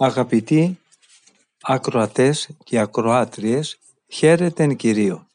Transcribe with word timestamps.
Αγαπητοί 0.00 0.78
ακροατές 1.62 2.50
και 2.64 2.78
ακροάτριες, 2.78 3.78
χαίρετεν 4.08 4.76
Κυρίο. 4.76 5.26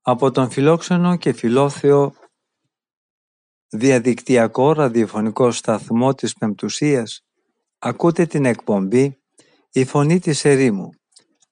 Από 0.00 0.30
τον 0.30 0.50
φιλόξενο 0.50 1.16
και 1.16 1.32
φιλόθεο 1.32 2.14
διαδικτυακό 3.68 4.72
ραδιοφωνικό 4.72 5.50
σταθμό 5.50 6.14
της 6.14 6.34
Πεμπτουσίας 6.34 7.24
ακούτε 7.78 8.26
την 8.26 8.44
εκπομπή 8.44 9.18
«Η 9.70 9.84
Φωνή 9.84 10.18
της 10.18 10.44
Ερήμου» 10.44 10.90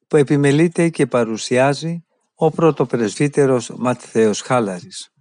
που 0.09 0.16
επιμελείται 0.16 0.88
και 0.88 1.06
παρουσιάζει 1.06 2.04
ο 2.34 2.51
πρωτοπρεσβύτερος 2.51 3.70
Ματθαίος 3.76 4.40
Χάλαρης. 4.40 5.12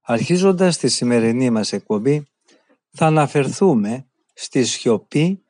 Αρχίζοντας 0.00 0.78
τη 0.78 0.88
σημερινή 0.88 1.50
μας 1.50 1.72
εκπομπή 1.72 2.28
θα 2.90 3.06
αναφερθούμε 3.06 4.07
στη 4.40 4.64
σιωπή 4.64 5.44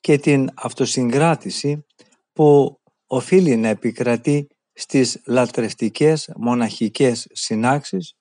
και 0.00 0.18
την 0.18 0.50
αυτοσυγκράτηση 0.54 1.84
που 2.32 2.80
οφείλει 3.06 3.56
να 3.56 3.68
επικρατεί 3.68 4.48
στις 4.72 5.20
λατρευτικές 5.26 6.32
μοναχικές 6.36 7.26
συνάξεις 7.32 8.14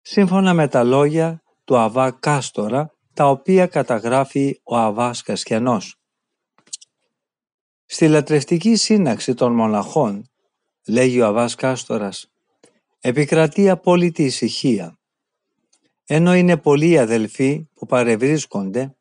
σύμφωνα 0.00 0.54
με 0.54 0.68
τα 0.68 0.84
λόγια 0.84 1.42
του 1.64 1.76
Αβά 1.76 2.10
Κάστορα 2.10 2.90
τα 3.14 3.28
οποία 3.28 3.66
καταγράφει 3.66 4.60
ο 4.62 4.76
Αβάς 4.76 5.22
Κασιανός. 5.22 5.96
Στη 7.84 8.08
λατρευτική 8.08 8.76
σύναξη 8.76 9.34
των 9.34 9.54
μοναχών, 9.54 10.24
λέγει 10.86 11.20
ο 11.20 11.26
Αβάς 11.26 11.54
Κάστορας, 11.54 12.32
επικρατεί 13.00 13.70
απόλυτη 13.70 14.24
ησυχία. 14.24 14.98
Ενώ 16.04 16.34
είναι 16.34 16.56
πολλοί 16.56 16.98
αδελφοί 16.98 17.68
που 17.74 17.86
παρευρίσκονται, 17.86 18.96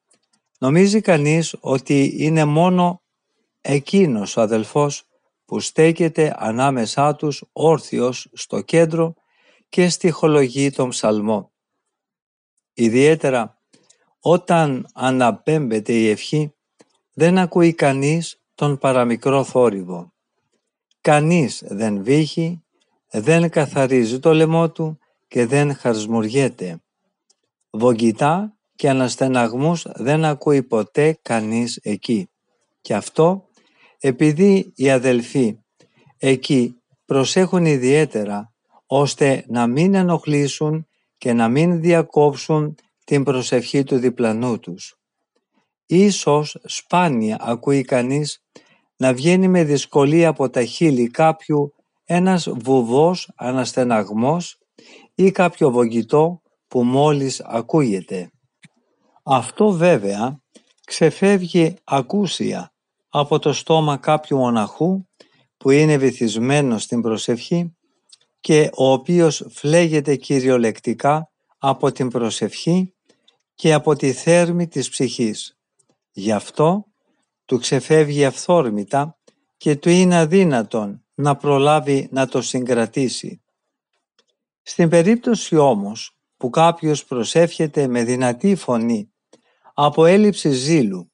νομίζει 0.64 1.02
κανείς 1.02 1.56
ότι 1.60 2.16
είναι 2.18 2.46
μόνο 2.46 3.02
εκείνος 3.62 4.38
ο 4.38 4.42
αδελφός 4.42 5.04
που 5.46 5.60
στέκεται 5.60 6.36
ανάμεσά 6.38 7.16
τους 7.16 7.44
όρθιος 7.52 8.30
στο 8.34 8.62
κέντρο 8.62 9.14
και 9.70 9.90
στιχολογεί 9.90 10.70
τον 10.70 10.90
ψαλμό. 10.90 11.52
Ιδιαίτερα 12.74 13.62
όταν 14.20 14.88
αναπέμπεται 14.94 15.94
η 15.94 16.10
ευχή 16.10 16.54
δεν 17.14 17.38
ακούει 17.38 17.74
κανείς 17.74 18.42
τον 18.56 18.78
παραμικρό 18.78 19.44
θόρυβο. 19.44 20.14
Κανείς 21.02 21.64
δεν 21.66 22.04
βύχει, 22.04 22.64
δεν 23.12 23.50
καθαρίζει 23.50 24.20
το 24.20 24.34
λαιμό 24.34 24.72
του 24.72 25.00
και 25.28 25.46
δεν 25.46 25.76
χαρσμουριέται. 25.76 26.82
Βογγητά 27.70 28.58
και 28.76 28.90
αναστεναγμούς 28.90 29.86
δεν 29.96 30.26
ακούει 30.26 30.64
ποτέ 30.64 31.20
κανείς 31.22 31.80
εκεί. 31.84 32.30
Και 32.82 32.96
αυτό 32.96 33.48
επειδή 34.00 34.72
οι 34.76 34.90
αδελφοί 34.90 35.58
εκεί 36.18 36.76
προσέχουν 37.06 37.66
ιδιαίτερα 37.66 38.54
ώστε 38.86 39.46
να 39.48 39.68
μην 39.68 39.94
ενοχλήσουν 39.94 40.88
και 41.18 41.34
να 41.34 41.48
μην 41.48 41.82
διακόψουν 41.82 42.76
την 43.04 43.24
προσευχή 43.24 43.84
του 43.84 43.98
διπλανού 43.98 44.60
τους. 44.60 44.96
Ίσως 45.86 46.58
σπάνια 46.64 47.38
ακούει 47.42 47.82
κανείς 47.84 48.44
να 48.98 49.14
βγαίνει 49.14 49.48
με 49.48 49.64
δυσκολία 49.64 50.30
από 50.30 50.50
τα 50.50 50.64
χείλη 50.64 51.08
κάποιου 51.10 51.74
ένας 52.04 52.50
βουβός 52.50 53.32
αναστεναγμός 53.36 54.58
ή 55.16 55.32
κάποιο 55.32 55.72
βογγητό 55.72 56.42
που 56.68 56.84
μόλις 56.84 57.42
ακούγεται. 57.42 58.32
Αυτό 59.24 59.72
βέβαια 59.72 60.42
ξεφεύγει 60.86 61.76
ακούσια 61.84 62.74
από 63.10 63.40
το 63.40 63.54
στόμα 63.54 63.98
κάποιου 63.98 64.38
μοναχού 64.38 65.06
που 65.58 65.70
είναι 65.70 65.98
βυθισμένος 65.98 66.84
στην 66.84 67.02
προσευχή 67.02 67.76
και 68.40 68.70
ο 68.74 68.92
οποίος 68.92 69.46
φλέγεται 69.50 70.16
κυριολεκτικά 70.16 71.32
από 71.58 71.92
την 71.92 72.10
προσευχή 72.10 72.94
και 73.56 73.74
από 73.74 73.96
τη 73.96 74.12
θέρμη 74.12 74.68
της 74.68 74.90
ψυχής. 74.90 75.58
Γι' 76.12 76.32
αυτό 76.32 76.86
του 77.46 77.60
ξεφεύγει 77.60 78.26
αυθόρμητα 78.26 79.18
και 79.58 79.76
του 79.76 79.90
είναι 79.90 80.18
αδύνατον 80.18 81.04
να 81.14 81.36
προλάβει 81.36 82.08
να 82.12 82.28
το 82.28 82.42
συγκρατήσει. 82.42 83.42
Στην 84.62 84.90
περίπτωση 84.90 85.56
όμως 85.56 86.18
που 86.38 86.50
κάποιος 86.50 87.06
προσεύχεται 87.06 87.88
με 87.88 88.04
δυνατή 88.04 88.56
φωνή 88.56 89.13
από 89.74 90.06
έλλειψη 90.06 90.50
ζήλου 90.50 91.12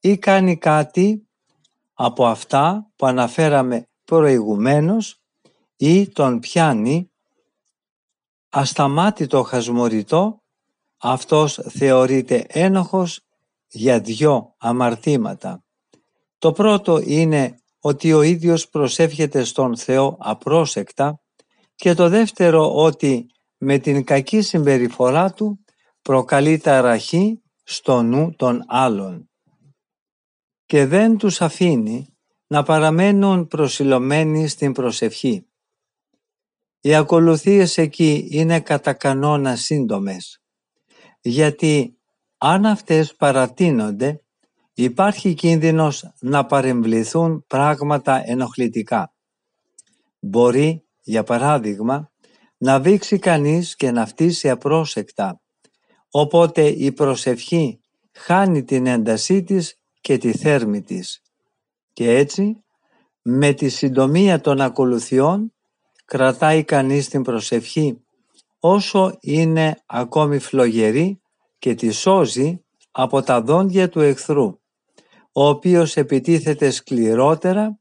ή 0.00 0.18
κάνει 0.18 0.58
κάτι 0.58 1.28
από 1.94 2.26
αυτά 2.26 2.90
που 2.96 3.06
αναφέραμε 3.06 3.88
προηγουμένως 4.04 5.20
ή 5.76 6.08
τον 6.08 6.38
πιάνει 6.38 7.10
ασταμάτητο 8.48 9.42
χασμουριτό, 9.42 10.42
αυτός 10.98 11.60
θεωρείται 11.68 12.44
ένοχος 12.48 13.20
για 13.68 14.00
δυο 14.00 14.54
αμαρτήματα. 14.58 15.64
Το 16.38 16.52
πρώτο 16.52 17.00
είναι 17.04 17.54
ότι 17.80 18.12
ο 18.12 18.22
ίδιος 18.22 18.68
προσεύχεται 18.68 19.44
στον 19.44 19.76
Θεό 19.76 20.16
απρόσεκτα 20.20 21.20
και 21.74 21.94
το 21.94 22.08
δεύτερο 22.08 22.74
ότι 22.74 23.26
με 23.56 23.78
την 23.78 24.04
κακή 24.04 24.40
συμπεριφορά 24.40 25.32
του 25.32 25.64
προκαλεί 26.02 26.58
ταραχή 26.58 27.42
στο 27.70 28.02
νου 28.02 28.34
των 28.36 28.64
άλλων 28.66 29.30
και 30.66 30.86
δεν 30.86 31.16
τους 31.16 31.40
αφήνει 31.40 32.16
να 32.46 32.62
παραμένουν 32.62 33.46
προσιλωμένοι 33.46 34.48
στην 34.48 34.72
προσευχή. 34.72 35.46
Οι 36.80 36.94
ακολουθίες 36.94 37.78
εκεί 37.78 38.28
είναι 38.30 38.60
κατά 38.60 38.92
κανόνα 38.92 39.56
σύντομες, 39.56 40.42
γιατί 41.20 41.98
αν 42.38 42.66
αυτές 42.66 43.14
παρατείνονται 43.16 44.24
υπάρχει 44.72 45.34
κίνδυνος 45.34 46.12
να 46.20 46.46
παρεμβληθούν 46.46 47.44
πράγματα 47.46 48.22
ενοχλητικά. 48.26 49.14
Μπορεί, 50.20 50.84
για 51.02 51.22
παράδειγμα, 51.22 52.10
να 52.56 52.80
δείξει 52.80 53.18
κανείς 53.18 53.76
και 53.76 53.90
να 53.90 54.06
φτύσει 54.06 54.50
απρόσεκτα, 54.50 55.40
οπότε 56.10 56.66
η 56.66 56.92
προσευχή 56.92 57.80
χάνει 58.12 58.64
την 58.64 58.86
έντασή 58.86 59.42
της 59.42 59.78
και 60.00 60.18
τη 60.18 60.32
θέρμη 60.32 60.82
της. 60.82 61.22
Και 61.92 62.10
έτσι, 62.10 62.64
με 63.22 63.52
τη 63.52 63.68
συντομία 63.68 64.40
των 64.40 64.60
ακολουθιών, 64.60 65.52
κρατάει 66.04 66.64
κανείς 66.64 67.08
την 67.08 67.22
προσευχή 67.22 68.00
όσο 68.60 69.16
είναι 69.20 69.82
ακόμη 69.86 70.38
φλογερή 70.38 71.20
και 71.58 71.74
τη 71.74 71.90
σώζει 71.90 72.64
από 72.90 73.22
τα 73.22 73.40
δόντια 73.42 73.88
του 73.88 74.00
εχθρού, 74.00 74.58
ο 75.32 75.48
οποίος 75.48 75.96
επιτίθεται 75.96 76.70
σκληρότερα 76.70 77.78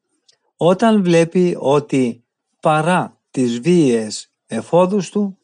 όταν 0.57 1.03
βλέπει 1.03 1.55
ότι 1.59 2.23
παρά 2.61 3.17
τις 3.31 3.59
βίαιες 3.59 4.31
εφόδους 4.45 5.09
του, 5.09 5.37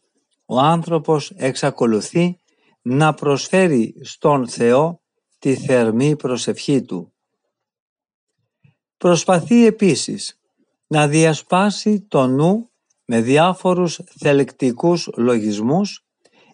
ο 0.45 0.59
άνθρωπος 0.59 1.31
εξακολουθεί 1.35 2.39
να 2.87 3.13
προσφέρει 3.13 3.95
στον 4.01 4.47
Θεό 4.47 5.01
τη 5.39 5.55
θερμή 5.55 6.15
προσευχή 6.15 6.81
του. 6.81 7.13
Προσπαθεί 8.97 9.65
επίσης 9.65 10.39
να 10.87 11.07
διασπάσει 11.07 12.01
το 12.01 12.27
νου 12.27 12.69
με 13.05 13.21
διάφορους 13.21 13.99
θελεκτικούς 14.19 15.09
λογισμούς 15.15 16.05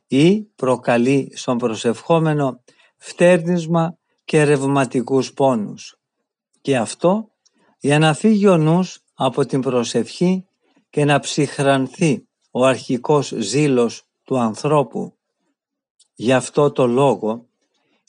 ή 0.08 0.42
προκαλεί 0.44 1.32
στον 1.36 1.58
προσευχόμενο 1.58 2.64
φτέρνισμα 2.98 3.98
και 4.24 4.44
ρευματικούς 4.44 5.34
πόνους. 5.34 6.00
Και 6.62 6.78
αυτό 6.78 7.32
για 7.80 8.00
να 8.00 8.14
φύγει 8.14 8.48
ο 8.48 8.58
νους 8.58 9.04
από 9.14 9.46
την 9.46 9.62
προσευχή 9.62 10.46
και 10.90 11.06
να 11.06 11.20
ψυχρανθεί 11.20 12.28
ο 12.52 12.66
αρχικός 12.66 13.34
ζήλος 13.38 14.00
του 14.00 14.06
του 14.24 14.40
ανθρώπου. 14.40 15.16
Γι' 16.14 16.34
αυτό 16.34 16.72
το 16.72 16.88
λόγο 16.88 17.50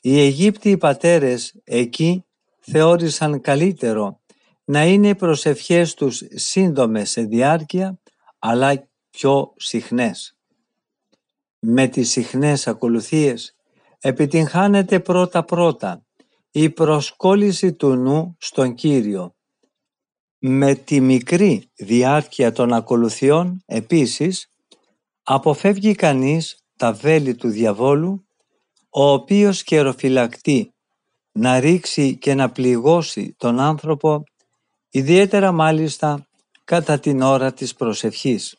οι 0.00 0.20
Αιγύπτιοι 0.20 0.76
πατέρες 0.76 1.60
εκεί 1.64 2.25
θεώρησαν 2.60 3.40
καλύτερο 3.40 4.20
να 4.64 4.84
είναι 4.84 5.08
οι 5.08 5.14
προσευχές 5.14 5.94
τους 5.94 6.22
σύντομες 6.34 7.10
σε 7.10 7.22
διάρκεια 7.22 8.00
αλλά 8.38 8.88
πιο 9.10 9.52
συχνές. 9.56 10.37
Με 11.58 11.87
τις 11.87 12.10
συχνές 12.10 12.66
ακολουθίες 12.66 13.56
επιτυγχάνεται 13.99 15.00
πρώτα-πρώτα 15.00 16.06
η 16.50 16.70
προσκόλληση 16.70 17.72
του 17.72 17.94
νου 17.94 18.37
στον 18.38 18.75
Κύριο. 18.75 19.34
Με 20.38 20.75
τη 20.75 21.00
μικρή 21.00 21.70
διάρκεια 21.75 22.52
των 22.52 22.72
ακολουθιών 22.72 23.62
επίσης 23.66 24.52
αποφεύγει 25.22 25.94
κανείς 25.94 26.61
τα 26.82 26.93
βέλη 26.93 27.34
του 27.34 27.49
διαβόλου 27.49 28.26
ο 28.90 29.11
οποίος 29.11 29.62
καιροφυλακτεί 29.62 30.75
να 31.32 31.61
ρίξει 31.61 32.17
και 32.17 32.34
να 32.34 32.50
πληγώσει 32.50 33.34
τον 33.38 33.61
άνθρωπο 33.61 34.25
ιδιαίτερα 34.90 35.52
μάλιστα 35.52 36.26
κατά 36.64 36.99
την 36.99 37.20
ώρα 37.20 37.52
της 37.52 37.75
προσευχής. 37.75 38.56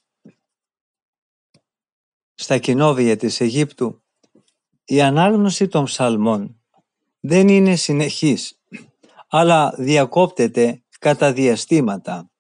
Στα 2.34 2.58
κοινόβια 2.58 3.18
της 3.18 3.42
Αιγύπτου 3.42 4.04
η 4.86 5.02
ανάγνωση 5.02 5.68
των 5.68 5.84
ψαλμών 5.84 6.62
δεν 7.20 7.48
είναι 7.48 7.76
συνεχής, 7.76 8.62
αλλά 9.28 9.74
διακόπτεται 9.78 10.84
κατά 11.00 11.34
διαστήματα. 11.34 12.32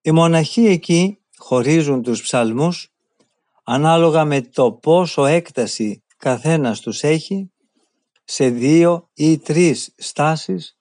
Οι 0.00 0.10
μοναχοί 0.10 0.66
εκεί 0.66 1.18
χωρίζουν 1.36 2.02
τους 2.02 2.22
ψαλμούς 2.22 2.91
ανάλογα 3.62 4.24
με 4.24 4.40
το 4.40 4.72
πόσο 4.72 5.24
έκταση 5.24 6.04
καθένας 6.16 6.80
τους 6.80 7.02
έχει 7.02 7.52
σε 8.24 8.48
δύο 8.48 9.10
ή 9.14 9.38
τρεις 9.38 9.94
στάσεις 9.96 10.76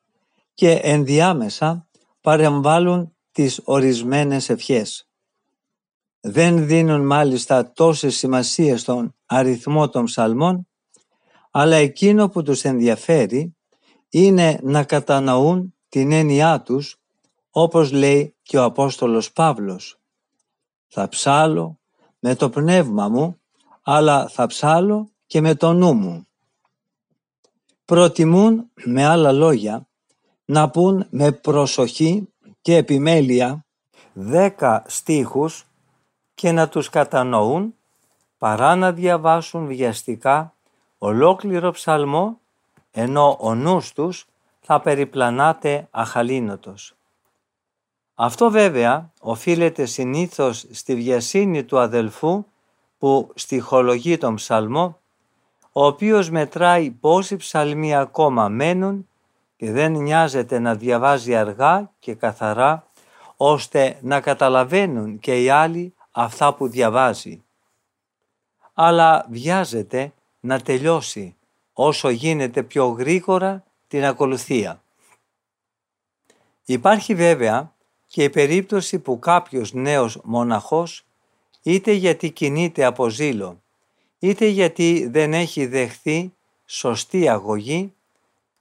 και 0.54 0.72
ενδιάμεσα 0.72 1.88
παρεμβάλλουν 2.22 3.16
τις 3.32 3.62
ορισμένες 3.64 4.50
ευχές. 4.50 5.10
Δεν 6.20 6.68
δίνουν 6.68 7.06
μάλιστα 7.06 7.72
τόσες 7.72 8.16
σημασίες 8.18 8.82
στον 8.82 9.16
αριθμό 9.26 9.90
των 9.90 10.06
ψαλμών, 10.06 10.68
αλλά 11.52 11.76
εκείνο 11.76 12.30
που 12.30 12.44
τους 12.44 12.64
ενδιαφέρει 12.64 13.56
είναι 14.10 14.60
να 14.64 14.84
κατανοούν 14.84 15.76
την 15.90 16.12
έννοιά 16.12 16.62
τους, 16.62 17.02
όπως 17.50 17.92
λέει 17.92 18.36
και 18.44 18.58
ο 18.58 18.64
Απόστολος 18.64 19.32
Παύλος. 19.32 20.00
Θα 20.88 21.08
ψάλω 21.08 21.81
με 22.24 22.36
το 22.36 22.50
πνεύμα 22.50 23.10
μου, 23.10 23.40
αλλά 23.82 24.28
θα 24.28 24.48
ψάλω 24.48 25.10
και 25.28 25.42
με 25.42 25.56
το 25.56 25.74
νου 25.74 25.94
μου. 25.94 26.28
Προτιμούν, 27.86 28.70
με 28.84 29.06
άλλα 29.06 29.32
λόγια, 29.32 29.88
να 30.46 30.70
πούν 30.70 31.08
με 31.10 31.32
προσοχή 31.32 32.34
και 32.62 32.76
επιμέλεια 32.76 33.66
δέκα 34.14 34.84
στίχους 34.88 35.66
και 36.34 36.52
να 36.52 36.70
τους 36.70 36.90
κατανοούν 36.90 37.76
παρά 38.38 38.76
να 38.76 38.92
διαβάσουν 38.92 39.68
βιαστικά 39.68 40.56
ολόκληρο 40.98 41.72
ψαλμό 41.72 42.40
ενώ 42.92 43.38
ο 43.40 43.56
νους 43.56 43.94
τους 43.94 44.26
θα 44.62 44.82
περιπλανάται 44.82 45.88
αχαλήνοτος. 45.92 46.96
Αυτό 48.24 48.52
βέβαια 48.52 49.12
οφείλεται 49.20 49.86
συνήθως 49.86 50.66
στη 50.72 50.96
βιασύνη 50.96 51.64
του 51.64 51.80
αδελφού 51.80 52.46
που 52.98 53.32
στοιχολογεί 53.36 54.18
τον 54.18 54.36
ψαλμό, 54.36 55.00
ο 55.72 55.86
οποίος 55.86 56.30
μετράει 56.30 56.92
πόσοι 56.92 57.36
ψαλμοί 57.36 57.96
ακόμα 57.96 58.50
μένουν 58.50 59.08
και 59.58 59.72
δεν 59.72 59.92
νοιάζεται 59.92 60.60
να 60.60 60.76
διαβάζει 60.76 61.36
αργά 61.36 61.92
και 62.00 62.14
καθαρά, 62.14 62.88
ώστε 63.38 63.98
να 64.02 64.22
καταλαβαίνουν 64.22 65.20
και 65.20 65.44
οι 65.44 65.50
άλλοι 65.50 65.94
αυτά 66.12 66.54
που 66.54 66.68
διαβάζει. 66.68 67.44
Αλλά 68.74 69.26
βιάζεται 69.30 70.14
να 70.40 70.60
τελειώσει 70.60 71.36
όσο 71.74 72.10
γίνεται 72.10 72.64
πιο 72.64 72.88
γρήγορα 72.88 73.64
την 73.88 74.06
ακολουθία. 74.06 74.82
Υπάρχει 76.66 77.16
βέβαια 77.16 77.72
και 78.12 78.24
η 78.24 78.30
περίπτωση 78.30 79.00
που 79.00 79.20
κάποιος 79.20 79.74
νέος 79.74 80.20
μοναχός 80.24 81.06
είτε 81.64 81.92
γιατί 81.92 82.32
κινείται 82.32 82.84
από 82.84 83.10
ζήλο, 83.10 83.62
είτε 84.20 84.46
γιατί 84.46 85.08
δεν 85.12 85.34
έχει 85.34 85.66
δεχθεί 85.66 86.34
σωστή 86.66 87.30
αγωγή, 87.30 87.94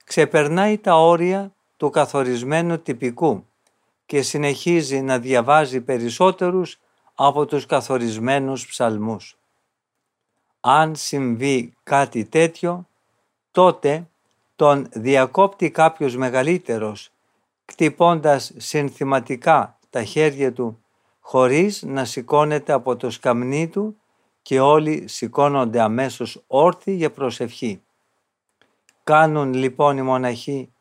ξεπερνάει 0.03 0.77
τα 0.77 0.95
όρια 0.95 1.53
του 1.77 1.89
καθορισμένου 1.89 2.79
τυπικού 2.79 3.45
και 4.05 4.21
συνεχίζει 4.21 5.01
να 5.01 5.19
διαβάζει 5.19 5.81
περισσότερους 5.81 6.79
από 7.15 7.45
τους 7.45 7.65
καθορισμένους 7.65 8.67
ψαλμούς. 8.67 9.37
Αν 10.59 10.95
συμβεί 10.95 11.73
κάτι 11.83 12.25
τέτοιο, 12.25 12.87
τότε 13.51 14.07
τον 14.55 14.87
διακόπτει 14.91 15.71
κάποιος 15.71 16.15
μεγαλύτερος, 16.15 17.11
κτυπώντας 17.71 18.51
συνθηματικά 18.57 19.77
τα 19.89 20.03
χέρια 20.03 20.53
του, 20.53 20.83
χωρίς 21.19 21.83
να 21.83 22.05
σηκώνεται 22.05 22.73
από 22.73 22.95
το 22.95 23.09
σκαμνί 23.09 23.67
του 23.67 23.97
και 24.41 24.59
όλοι 24.59 25.07
σηκώνονται 25.07 25.81
αμέσως 25.81 26.43
όρθιοι 26.47 26.95
για 26.97 27.11
προσευχή. 27.11 27.81
Κάνουν 29.03 29.53
λοιπόν 29.53 29.97
οι 29.97 30.01
μοναχοί 30.01 30.73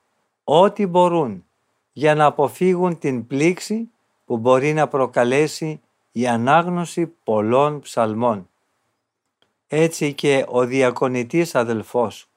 ό,τι 0.44 0.87
μπορούν 0.87 1.44
για 1.92 2.14
να 2.14 2.25
αποφύγουν 2.25 2.98
την 2.98 3.26
πλήξη 3.26 3.90
που 4.25 4.38
μπορεί 4.38 4.72
να 4.72 4.88
προκαλέσει 4.88 5.81
η 6.12 6.26
ανάγνωση 6.26 7.06
πολλών 7.06 7.81
ψαλμών. 7.81 8.48
Έτσι 9.66 10.14
και 10.14 10.44
ο 10.48 10.64
διακονητής 10.64 11.54
αδελφός 11.54 12.28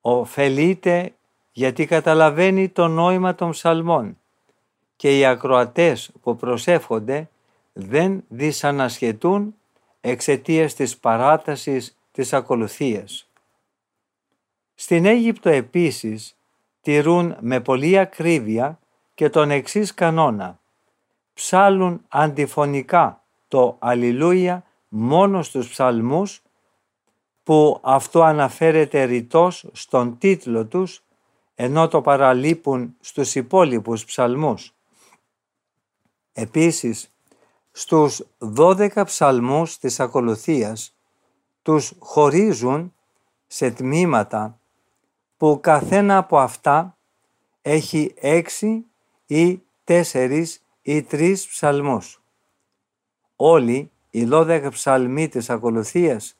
ωφελείται 0.00 1.14
γιατί 1.52 1.86
καταλαβαίνει 1.86 2.68
το 2.68 2.88
νόημα 2.88 3.34
των 3.34 3.50
ψαλμών 3.50 4.18
και 4.96 5.18
οι 5.18 5.24
ακροατές 5.24 6.10
που 6.22 6.36
προσεύχονται 6.36 7.28
δεν 7.72 8.24
δυσανασχετούν 8.28 9.54
εξαιτίας 10.00 10.74
της 10.74 10.96
παράτασης 10.98 11.98
της 12.12 12.32
ακολουθίας. 12.32 13.28
Στην 14.74 15.06
Αίγυπτο 15.06 15.48
επίσης 15.48 16.36
τηρούν 16.80 17.36
με 17.40 17.60
πολλή 17.60 17.98
ακρίβεια 17.98 18.78
και 19.14 19.28
τον 19.28 19.50
εξής 19.50 19.94
κανόνα. 19.94 20.58
Ψάλουν 21.34 22.04
αντιφωνικά 22.08 23.22
το 23.48 23.76
Αλληλούια 23.78 24.64
μόνο 24.88 25.42
στους 25.42 25.68
ψαλμούς 25.68 26.42
που 27.42 27.78
αυτό 27.82 28.22
αναφέρεται 28.22 29.02
ρητός 29.02 29.66
στον 29.72 30.18
τίτλο 30.18 30.66
τους 30.66 31.02
ενώ 31.64 31.88
το 31.88 32.00
παραλείπουν 32.00 32.96
στους 33.00 33.34
υπόλοιπους 33.34 34.04
ψαλμούς. 34.04 34.74
Επίσης, 36.32 37.12
στους 37.72 38.22
12 38.38 39.04
ψαλμούς 39.04 39.78
της 39.78 40.00
ακολουθίας 40.00 40.94
τους 41.62 41.92
χωρίζουν 41.98 42.94
σε 43.46 43.70
τμήματα 43.70 44.58
που 45.36 45.58
καθένα 45.62 46.16
από 46.16 46.38
αυτά 46.38 46.96
έχει 47.62 48.14
έξι 48.20 48.84
ή 49.26 49.62
τέσσερις 49.84 50.62
ή 50.82 51.02
τρεις 51.02 51.46
ψαλμούς. 51.46 52.22
Όλοι 53.36 53.90
οι 54.10 54.28
12 54.30 54.68
ψαλμοί 54.70 55.28
της 55.28 55.50
ακολουθίας 55.50 56.36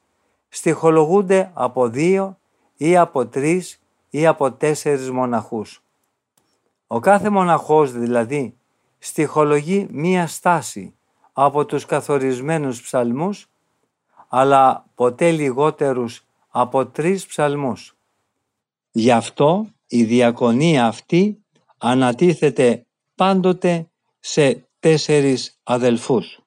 στοιχολογούνται 0.48 1.50
από 1.54 1.88
δύο 1.88 2.38
ή 2.76 2.96
από 2.96 3.26
τρεις 3.26 3.81
ή 4.14 4.26
από 4.26 4.52
τέσσερις 4.52 5.10
μοναχούς. 5.10 5.82
Ο 6.86 6.98
κάθε 6.98 7.30
μοναχός 7.30 7.92
δηλαδή 7.92 8.54
στοιχολογεί 8.98 9.86
μία 9.90 10.26
στάση 10.26 10.94
από 11.32 11.64
τους 11.64 11.86
καθορισμένους 11.86 12.82
ψαλμούς 12.82 13.48
αλλά 14.28 14.84
ποτέ 14.94 15.30
λιγότερους 15.30 16.24
από 16.48 16.86
τρεις 16.86 17.26
ψαλμούς. 17.26 17.96
Γι' 18.90 19.10
αυτό 19.10 19.66
η 19.86 20.04
διακονία 20.04 20.86
αυτή 20.86 21.42
ανατίθεται 21.78 22.86
πάντοτε 23.14 23.86
σε 24.20 24.66
τέσσερις 24.80 25.60
αδελφούς. 25.62 26.38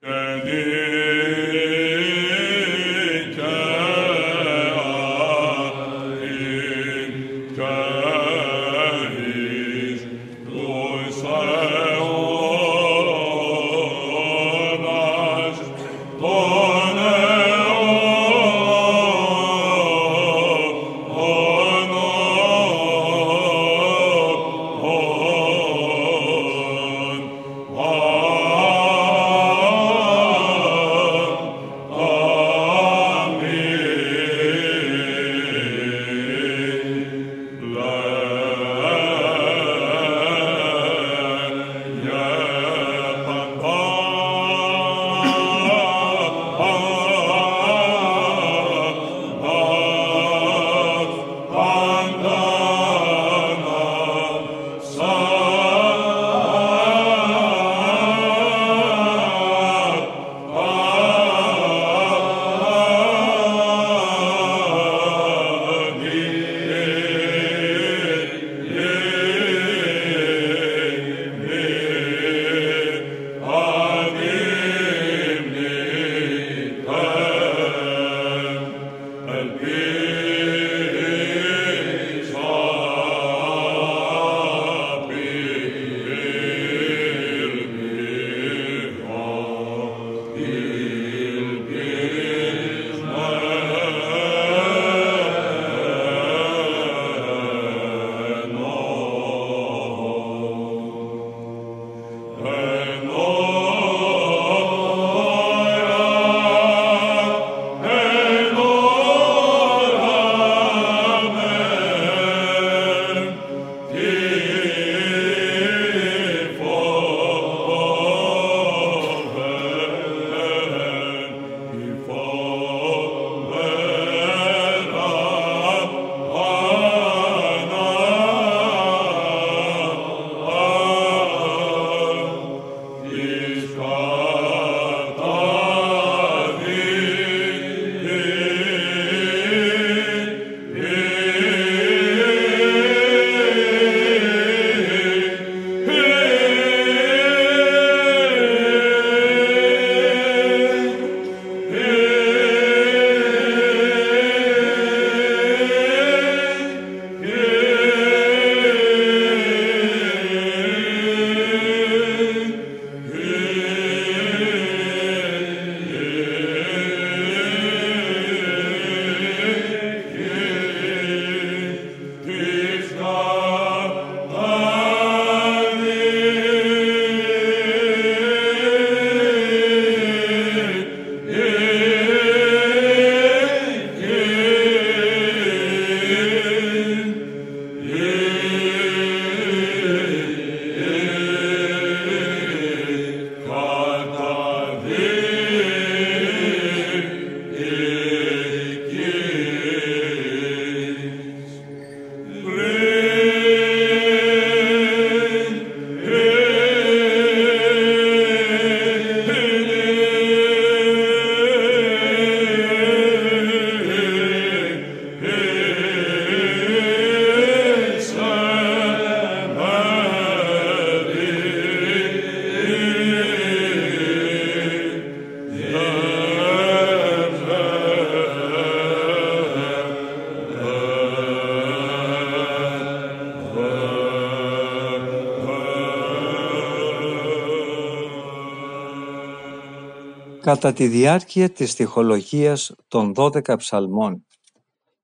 Κατά 240.45 240.73
τη 240.73 240.87
διάρκεια 240.87 241.49
της 241.49 241.71
στοιχολογίας 241.71 242.75
των 242.87 243.13
12 243.15 243.57
ψαλμών 243.57 244.25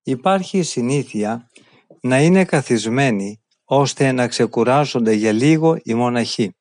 υπάρχει 0.04 0.58
η 0.58 0.64
συνήθεια 0.64 1.50
να 2.02 2.22
είναι 2.22 2.46
καθισμένοι 2.46 3.42
ώστε 3.64 4.12
να 4.12 4.28
ξεκουράζονται 4.28 5.14
για 5.14 5.32
λίγο 5.32 5.78
οι 5.84 5.94
μοναχοί. 5.94 6.56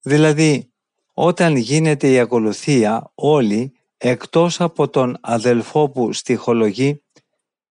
Δηλαδή, 0.00 0.72
όταν 1.14 1.56
γίνεται 1.56 2.10
η 2.10 2.18
ακολουθία 2.18 3.12
όλοι 3.14 3.72
εκτός 3.96 4.60
από 4.60 4.88
τον 4.88 5.18
αδελφό 5.20 5.90
που 5.90 6.12
στοιχολογεί 6.12 7.02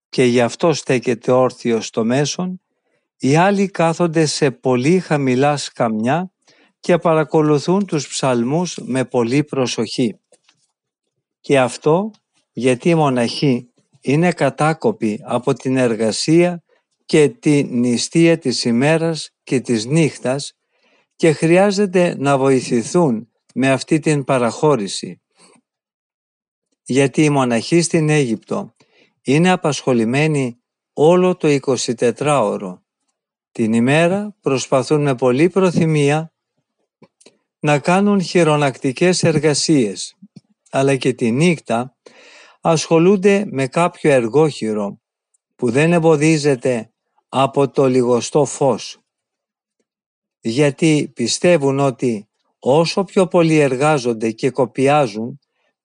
και 0.08 0.24
γι' 0.24 0.40
αυτό 0.40 0.72
στέκεται 0.72 1.32
όρθιος 1.32 1.86
στο 1.86 2.04
μέσον, 2.04 2.60
οι 3.18 3.36
άλλοι 3.36 3.68
κάθονται 3.68 4.26
σε 4.26 4.50
πολύ 4.50 5.00
χαμηλά 5.00 5.56
σκαμιά 5.56 6.32
και 6.88 6.98
παρακολουθούν 6.98 7.86
τους 7.86 8.08
ψαλμούς 8.08 8.78
με 8.82 9.04
πολύ 9.04 9.44
προσοχή. 9.44 10.20
Και 11.40 11.58
αυτό 11.58 12.10
γιατί 12.52 12.88
οι 12.88 12.94
μοναχοί 12.94 13.72
είναι 14.00 14.32
κατάκοποι 14.32 15.20
από 15.24 15.54
την 15.54 15.76
εργασία 15.76 16.62
και 17.04 17.28
τη 17.28 17.64
νηστεία 17.64 18.38
της 18.38 18.64
ημέρας 18.64 19.30
και 19.42 19.60
της 19.60 19.86
νύχτας 19.86 20.52
και 21.16 21.32
χρειάζεται 21.32 22.14
να 22.18 22.38
βοηθηθούν 22.38 23.28
με 23.54 23.70
αυτή 23.70 23.98
την 23.98 24.24
παραχώρηση. 24.24 25.20
Γιατί 26.82 27.24
οι 27.24 27.30
μοναχοί 27.30 27.80
στην 27.80 28.08
Αίγυπτο 28.08 28.74
είναι 29.22 29.50
απασχολημένοι 29.50 30.58
όλο 30.92 31.36
το 31.36 31.58
24ωρο. 31.66 32.78
Την 33.52 33.72
ημέρα 33.72 34.36
προσπαθούν 34.40 35.02
με 35.02 35.14
πολλή 35.14 35.48
προθυμία 35.48 36.32
να 37.60 37.78
κάνουν 37.78 38.20
χειρονακτικές 38.20 39.22
εργασίες, 39.22 40.16
αλλά 40.70 40.96
και 40.96 41.12
τη 41.12 41.30
νύχτα 41.30 41.96
ασχολούνται 42.60 43.44
με 43.50 43.66
κάποιο 43.66 44.10
εργόχειρο 44.10 45.00
που 45.56 45.70
δεν 45.70 45.92
εμποδίζεται 45.92 46.92
από 47.28 47.70
το 47.70 47.86
λιγοστό 47.86 48.44
φως. 48.44 48.98
Γιατί 50.40 51.10
πιστεύουν 51.14 51.78
ότι 51.78 52.28
όσο 52.58 53.04
πιο 53.04 53.26
πολύ 53.26 53.58
εργάζονται 53.58 54.30
και 54.30 54.50
κοπιάζουν, 54.50 55.38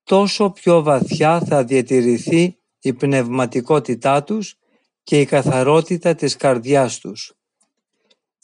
τόσο 0.04 0.50
πιο 0.50 0.84
βαθιά 0.84 1.42
θα 1.42 1.64
διατηρηθεί 1.64 2.58
η 2.80 2.94
πνευματικότητά 2.94 4.24
τους 4.24 4.56
και 5.04 5.20
η 5.20 5.26
καθαρότητα 5.26 6.16
της 6.16 6.36
καρδιάς 6.36 7.00
τους. 7.00 7.34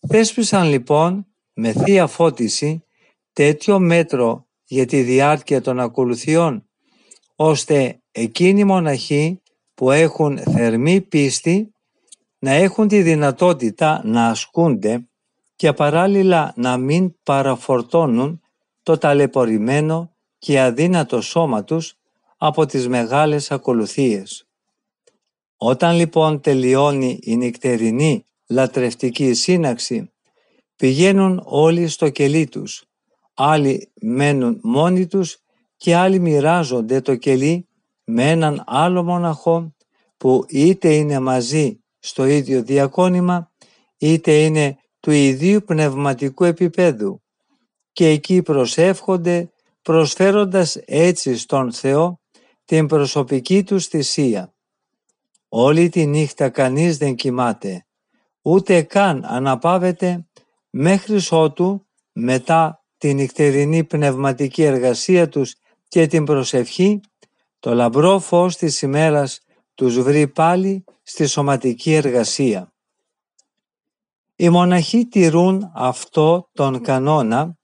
Θέσπισαν 0.08 0.68
λοιπόν 0.68 1.28
με 1.54 1.74
θεία 1.74 2.08
φώτιση 2.08 2.84
τέτοιο 3.40 3.80
μέτρο 3.80 4.48
για 4.66 4.86
τη 4.86 5.02
διάρκεια 5.02 5.62
των 5.62 5.80
ακολουθιών, 5.80 6.70
ώστε 7.36 8.02
εκείνοι 8.12 8.64
μοναχοί 8.64 9.42
που 9.74 9.92
έχουν 9.92 10.38
θερμή 10.38 11.02
πίστη 11.02 11.72
να 12.40 12.52
έχουν 12.52 12.88
τη 12.88 13.02
δυνατότητα 13.02 14.02
να 14.06 14.28
ασκούνται 14.28 15.08
και 15.56 15.74
παράλληλα 15.74 16.54
να 16.56 16.78
μην 16.78 17.14
παραφορτώνουν 17.24 18.42
το 18.84 18.98
ταλαιπωρημένο 18.98 20.16
και 20.38 20.62
αδύνατο 20.62 21.22
σώμα 21.22 21.64
τους 21.64 21.96
από 22.38 22.66
τις 22.66 22.88
μεγάλες 22.88 23.52
ακολουθίες. 23.52 24.48
Όταν 25.58 25.96
λοιπόν 25.96 26.42
τελειώνει 26.42 27.20
η 27.22 27.36
νυχτερινή 27.36 28.24
λατρευτική 28.48 29.34
σύναξη, 29.34 30.12
πηγαίνουν 30.76 31.42
όλοι 31.46 31.88
στο 31.88 32.10
κελί 32.10 32.48
τους, 32.48 32.84
άλλοι 33.42 33.92
μένουν 34.02 34.60
μόνοι 34.64 35.08
τους 35.08 35.38
και 35.78 35.96
άλλοι 35.96 36.20
μοιράζονται 36.20 37.02
το 37.02 37.16
κελί 37.16 37.68
με 38.04 38.30
έναν 38.30 38.64
άλλο 38.68 39.04
μοναχό 39.04 39.74
που 40.18 40.46
είτε 40.50 40.94
είναι 40.94 41.20
μαζί 41.20 41.84
στο 42.00 42.26
ίδιο 42.26 42.64
διακόνημα 42.64 43.52
είτε 43.98 44.44
είναι 44.44 44.78
του 45.00 45.12
ιδίου 45.12 45.64
πνευματικού 45.64 46.44
επίπεδου 46.44 47.22
και 47.92 48.08
εκεί 48.08 48.42
προσεύχονται 48.42 49.52
προσφέροντας 49.82 50.76
έτσι 50.86 51.38
στον 51.38 51.72
Θεό 51.72 52.20
την 52.66 52.88
προσωπική 52.88 53.64
του 53.64 53.82
θυσία. 53.82 54.54
Όλη 55.50 55.90
τη 55.90 56.06
νύχτα 56.06 56.50
κανείς 56.50 56.98
δεν 56.98 57.16
κοιμάται, 57.16 57.86
ούτε 58.42 58.82
καν 58.82 59.26
αναπάβεται 59.26 60.28
μέχρι 60.70 61.20
ότου 61.30 61.88
μετά 62.12 62.79
την 63.00 63.16
νυχτερινή 63.16 63.84
πνευματική 63.84 64.64
εργασία 64.64 65.30
τους 65.30 65.56
και 65.88 66.08
την 66.08 66.24
προσευχή, 66.24 67.00
το 67.60 67.74
λαμπρό 67.74 68.20
φως 68.20 68.58
της 68.58 68.82
ημέρας 68.82 69.40
τους 69.76 70.02
βρει 70.02 70.28
πάλι 70.28 70.84
στη 71.04 71.26
σωματική 71.28 71.94
εργασία. 71.94 72.74
Οι 74.36 74.50
μοναχοί 74.50 75.06
τηρούν 75.06 75.72
αυτό 75.74 76.50
τον 76.54 76.82
κανόνα 76.82 77.58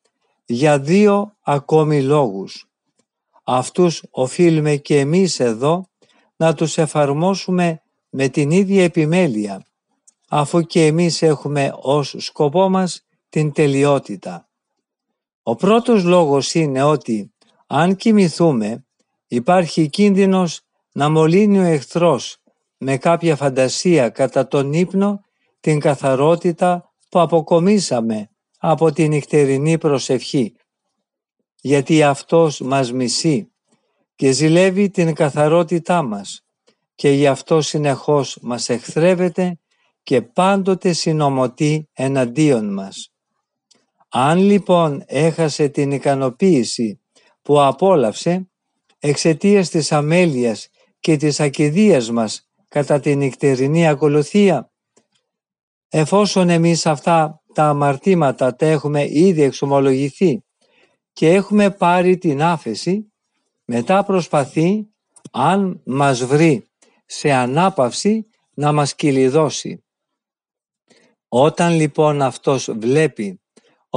για 0.46 0.80
δύο 0.80 1.36
ακόμη 1.42 2.02
λόγους. 2.02 2.70
Αυτούς 3.44 4.04
οφείλουμε 4.10 4.76
και 4.76 5.00
εμείς 5.00 5.40
εδώ 5.40 5.90
να 6.36 6.54
τους 6.54 6.78
εφαρμόσουμε 6.78 7.82
με 8.10 8.28
την 8.28 8.52
ίδια 8.52 8.84
επιμέλεια, 8.84 9.66
αφού 10.30 10.62
και 10.62 10.86
εμείς 10.86 11.22
έχουμε 11.22 11.74
ως 11.76 12.16
σκοπό 12.18 12.70
μας 12.70 13.06
την 13.30 13.52
τελειότητα. 13.52 14.50
Ο 15.48 15.56
πρώτος 15.56 16.04
λόγος 16.04 16.54
είναι 16.54 16.84
ότι 16.84 17.34
αν 17.68 17.96
κοιμηθούμε 17.96 18.86
υπάρχει 19.28 19.90
κίνδυνος 19.90 20.62
να 20.92 21.10
μολύνει 21.10 21.60
ο 21.60 21.62
εχθρός 21.62 22.38
με 22.78 22.98
κάποια 22.98 23.36
φαντασία 23.36 24.10
κατά 24.10 24.48
τον 24.48 24.74
ύπνο 24.74 25.22
την 25.60 25.80
καθαρότητα 25.80 26.94
που 27.10 27.20
αποκομίσαμε 27.20 28.30
από 28.58 28.92
την 28.92 29.10
νυχτερινή 29.10 29.78
προσευχή. 29.78 30.56
Γιατί 31.62 32.04
αυτός 32.04 32.60
μας 32.60 32.92
μισεί 32.92 33.52
και 34.16 34.32
ζηλεύει 34.32 34.90
την 34.90 35.14
καθαρότητά 35.14 36.02
μας 36.02 36.42
και 36.96 37.10
γι' 37.10 37.28
αυτό 37.28 37.62
συνεχώς 37.62 38.38
μας 38.42 38.70
εχθρεύεται 38.70 39.60
και 40.04 40.22
πάντοτε 40.22 40.94
συνομωτεί 40.94 41.90
εναντίον 41.94 42.74
μας. 42.74 43.15
Αν 44.18 44.38
λοιπόν 44.38 45.04
έχασε 45.06 45.68
την 45.70 45.92
ικανοποίηση 45.92 47.02
που 47.42 47.62
απόλαυσε 47.62 48.50
εξαιτίας 49.00 49.70
της 49.70 49.92
αμέλειας 49.92 50.70
και 51.00 51.18
της 51.18 51.40
ακιδείας 51.40 52.12
μας 52.12 52.50
κατά 52.68 53.00
την 53.00 53.18
νυχτερινή 53.18 53.88
ακολουθία, 53.88 54.72
εφόσον 55.90 56.50
εμείς 56.50 56.86
αυτά 56.86 57.42
τα 57.54 57.64
αμαρτήματα 57.64 58.56
τα 58.56 58.66
έχουμε 58.66 59.08
ήδη 59.10 59.42
εξομολογηθεί 59.42 60.44
και 61.14 61.30
έχουμε 61.30 61.70
πάρει 61.70 62.18
την 62.18 62.42
άφεση, 62.42 63.14
μετά 63.66 64.04
προσπαθεί, 64.04 64.88
αν 65.32 65.82
μας 65.86 66.26
βρει 66.26 66.68
σε 67.06 67.32
ανάπαυση, 67.32 68.28
να 68.54 68.72
μας 68.72 68.96
κυλιδώσει. 68.96 69.84
Όταν 71.28 71.74
λοιπόν 71.74 72.22
αυτός 72.22 72.70
βλέπει 72.78 73.40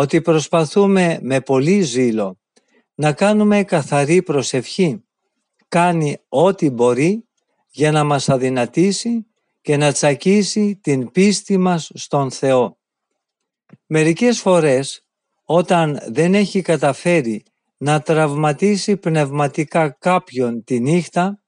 ότι 0.00 0.20
προσπαθούμε 0.20 1.18
με 1.22 1.40
πολύ 1.40 1.80
ζήλο 1.80 2.38
να 2.94 3.12
κάνουμε 3.12 3.64
καθαρή 3.64 4.22
προσευχή, 4.22 5.04
κάνει 5.68 6.16
ό,τι 6.28 6.70
μπορεί 6.70 7.28
για 7.70 7.92
να 7.92 8.04
μας 8.04 8.28
αδυνατήσει 8.28 9.26
και 9.60 9.76
να 9.76 9.92
τσακίσει 9.92 10.76
την 10.82 11.10
πίστη 11.10 11.56
μας 11.56 11.90
στον 11.94 12.30
Θεό. 12.30 12.78
Μερικές 13.86 14.40
φορές 14.40 15.04
όταν 15.44 16.00
δεν 16.06 16.34
έχει 16.34 16.62
καταφέρει 16.62 17.44
να 17.76 18.00
τραυματίσει 18.00 18.96
πνευματικά 18.96 19.90
κάποιον 19.90 20.64
τη 20.64 20.80
νύχτα, 20.80 21.42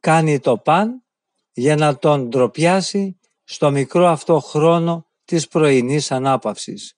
κάνει 0.00 0.38
το 0.38 0.58
παν 0.58 1.04
για 1.52 1.76
να 1.76 1.98
τον 1.98 2.28
ντροπιάσει 2.28 3.18
στο 3.44 3.70
μικρό 3.70 4.06
αυτό 4.06 4.40
χρόνο 4.40 5.06
της 5.24 5.48
πρωινής 5.48 6.10
ανάπαυσης. 6.10 6.96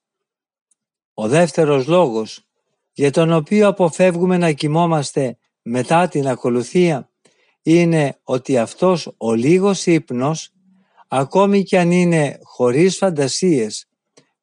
Ο 1.20 1.28
δεύτερος 1.28 1.86
λόγος 1.86 2.40
για 2.92 3.10
τον 3.10 3.32
οποίο 3.32 3.68
αποφεύγουμε 3.68 4.36
να 4.36 4.52
κοιμόμαστε 4.52 5.38
μετά 5.62 6.08
την 6.08 6.28
ακολουθία 6.28 7.10
είναι 7.62 8.18
ότι 8.22 8.58
αυτός 8.58 9.14
ο 9.16 9.34
λίγος 9.34 9.86
ύπνος, 9.86 10.50
ακόμη 11.08 11.62
κι 11.62 11.76
αν 11.76 11.90
είναι 11.90 12.38
χωρίς 12.42 12.96
φαντασίες 12.96 13.88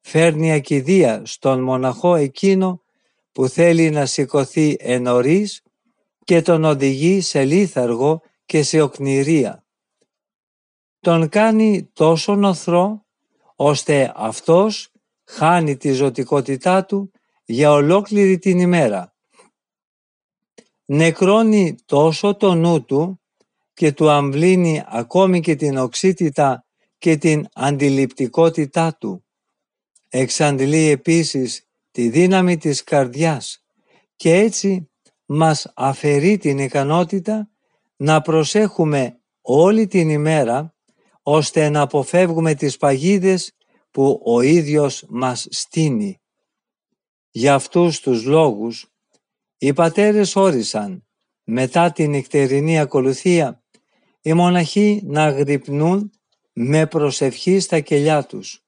φέρνει 0.00 0.52
ακιδεία 0.52 1.22
στον 1.24 1.62
μοναχό 1.62 2.14
εκείνο 2.14 2.82
που 3.32 3.48
θέλει 3.48 3.90
να 3.90 4.06
σηκωθεί 4.06 4.76
ενωρίς 4.78 5.62
και 6.24 6.42
τον 6.42 6.64
οδηγεί 6.64 7.20
σε 7.20 7.44
λίθαργο 7.44 8.20
και 8.46 8.62
σε 8.62 8.80
οκνηρία. 8.80 9.64
Τον 11.00 11.28
κάνει 11.28 11.90
τόσο 11.92 12.34
νοθρό 12.34 13.04
ώστε 13.56 14.12
αυτός 14.16 14.90
χάνει 15.26 15.76
τη 15.76 15.92
ζωτικότητά 15.92 16.84
του 16.84 17.10
για 17.44 17.72
ολόκληρη 17.72 18.38
την 18.38 18.58
ημέρα. 18.58 19.14
νεκρώνει 20.84 21.76
τόσο 21.84 22.34
το 22.34 22.54
νου 22.54 22.84
του 22.84 23.20
και 23.74 23.92
του 23.92 24.10
αμβλύνει 24.10 24.82
ακόμη 24.86 25.40
και 25.40 25.54
την 25.54 25.76
οξύτητα 25.76 26.66
και 26.98 27.16
την 27.16 27.46
αντιληπτικότητά 27.52 28.96
του. 29.00 29.24
Εξαντλεί 30.08 30.88
επίσης 30.88 31.68
τη 31.90 32.08
δύναμη 32.08 32.56
της 32.56 32.84
καρδιάς 32.84 33.64
και 34.16 34.34
έτσι 34.34 34.90
μας 35.26 35.72
αφαιρεί 35.74 36.36
την 36.36 36.58
ικανότητα 36.58 37.50
να 37.96 38.20
προσέχουμε 38.20 39.20
όλη 39.40 39.86
την 39.86 40.10
ημέρα 40.10 40.74
ώστε 41.22 41.68
να 41.68 41.80
αποφεύγουμε 41.80 42.54
τις 42.54 42.76
παγίδες 42.76 43.55
που 43.96 44.20
ο 44.24 44.40
ίδιος 44.40 45.04
μας 45.08 45.46
στείνει. 45.50 46.20
Για 47.30 47.54
αυτούς 47.54 48.00
τους 48.00 48.24
λόγους 48.24 48.92
οι 49.58 49.72
πατέρες 49.72 50.36
όρισαν 50.36 51.06
μετά 51.44 51.92
την 51.92 52.10
νυχτερινή 52.10 52.78
ακολουθία 52.78 53.62
οι 54.20 54.32
μοναχοί 54.32 55.02
να 55.04 55.30
γρυπνούν 55.30 56.10
με 56.52 56.86
προσευχή 56.86 57.60
στα 57.60 57.80
κελιά 57.80 58.24
τους 58.24 58.64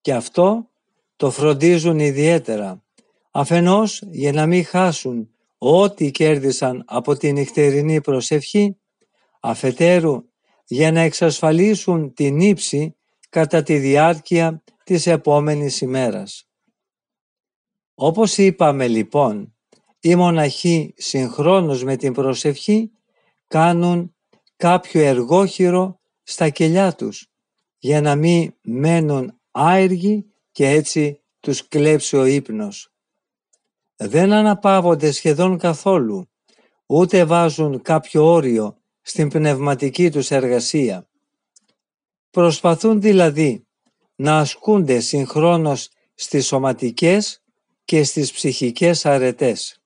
και 0.00 0.14
αυτό 0.14 0.70
το 1.16 1.30
φροντίζουν 1.30 1.98
ιδιαίτερα 1.98 2.82
αφενός 3.30 4.02
για 4.10 4.32
να 4.32 4.46
μην 4.46 4.64
χάσουν 4.64 5.30
ό,τι 5.58 6.10
κέρδισαν 6.10 6.84
από 6.86 7.16
την 7.16 7.34
νυχτερινή 7.34 8.00
προσευχή 8.00 8.76
αφετέρου 9.40 10.24
για 10.64 10.92
να 10.92 11.00
εξασφαλίσουν 11.00 12.14
την 12.14 12.40
ύψη 12.40 12.95
κατά 13.36 13.62
τη 13.62 13.78
διάρκεια 13.78 14.62
της 14.84 15.06
επόμενης 15.06 15.80
ημέρας. 15.80 16.48
Όπως 17.94 18.38
είπαμε 18.38 18.88
λοιπόν, 18.88 19.56
οι 20.00 20.14
μοναχοί 20.14 20.94
συγχρόνως 20.96 21.84
με 21.84 21.96
την 21.96 22.12
προσευχή 22.12 22.90
κάνουν 23.46 24.14
κάποιο 24.56 25.00
εργόχειρο 25.00 26.00
στα 26.22 26.48
κελιά 26.48 26.92
τους 26.92 27.30
για 27.78 28.00
να 28.00 28.14
μην 28.14 28.54
μένουν 28.62 29.40
άεργοι 29.50 30.26
και 30.52 30.68
έτσι 30.68 31.20
τους 31.40 31.68
κλέψει 31.68 32.16
ο 32.16 32.24
ύπνος. 32.24 32.92
Δεν 33.96 34.32
αναπαύονται 34.32 35.10
σχεδόν 35.10 35.58
καθόλου, 35.58 36.30
ούτε 36.86 37.24
βάζουν 37.24 37.82
κάποιο 37.82 38.32
όριο 38.32 38.76
στην 39.02 39.28
πνευματική 39.28 40.10
τους 40.10 40.30
εργασία. 40.30 41.08
Προσπαθούν 42.36 43.00
δηλαδή 43.00 43.66
να 44.16 44.38
ασκούνται 44.38 45.00
συγχρόνως 45.00 45.88
στις 46.14 46.46
σωματικές 46.46 47.42
και 47.84 48.04
στις 48.04 48.32
ψυχικές 48.32 49.06
αρετές. 49.06 49.82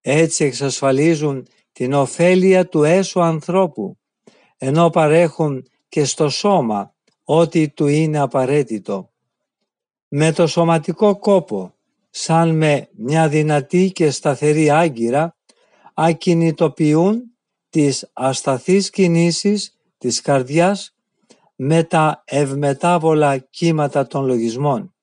Έτσι 0.00 0.44
εξασφαλίζουν 0.44 1.46
την 1.72 1.92
ωφέλεια 1.92 2.68
του 2.68 2.84
έσω 2.84 3.20
ανθρώπου, 3.20 3.98
ενώ 4.56 4.90
παρέχουν 4.90 5.68
και 5.88 6.04
στο 6.04 6.28
σώμα 6.28 6.94
ό,τι 7.24 7.68
του 7.68 7.86
είναι 7.86 8.18
απαραίτητο. 8.18 9.10
Με 10.08 10.32
το 10.32 10.46
σωματικό 10.46 11.18
κόπο, 11.18 11.74
σαν 12.10 12.56
με 12.56 12.88
μια 12.96 13.28
δυνατή 13.28 13.90
και 13.92 14.10
σταθερή 14.10 14.70
άγκυρα, 14.70 15.36
ακινητοποιούν 15.94 17.22
τις 17.68 18.10
ασταθείς 18.12 18.90
κινήσεις 18.90 19.76
της 19.98 20.20
καρδιάς 20.20 20.92
με 21.60 21.82
τα 21.82 22.22
ευμετάβολα 22.24 23.38
κύματα 23.38 24.06
των 24.06 24.24
λογισμών. 24.24 24.94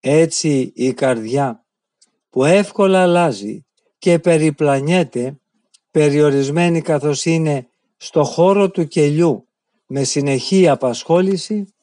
Έτσι 0.00 0.72
η 0.74 0.92
καρδιά 0.92 1.64
που 2.30 2.44
εύκολα 2.44 3.02
αλλάζει 3.02 3.66
και 3.98 4.18
περιπλανιέται 4.18 5.40
περιορισμένη 5.90 6.80
καθώς 6.80 7.24
είναι 7.24 7.68
στο 7.96 8.24
χώρο 8.24 8.70
του 8.70 8.86
κελιού 8.86 9.48
με 9.86 10.04
συνεχή 10.04 10.68
απασχόληση 10.68 11.74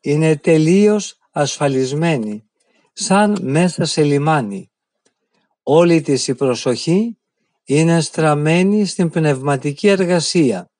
είναι 0.00 0.36
τελείως 0.36 1.18
ασφαλισμένη 1.30 2.44
σαν 2.92 3.38
μέσα 3.42 3.84
σε 3.84 4.02
λιμάνι. 4.02 4.70
Όλη 5.62 6.00
της 6.00 6.28
η 6.28 6.34
προσοχή 6.34 7.18
είναι 7.64 8.00
στραμμένη 8.00 8.84
στην 8.84 9.10
πνευματική 9.10 9.88
εργασία, 9.88 10.70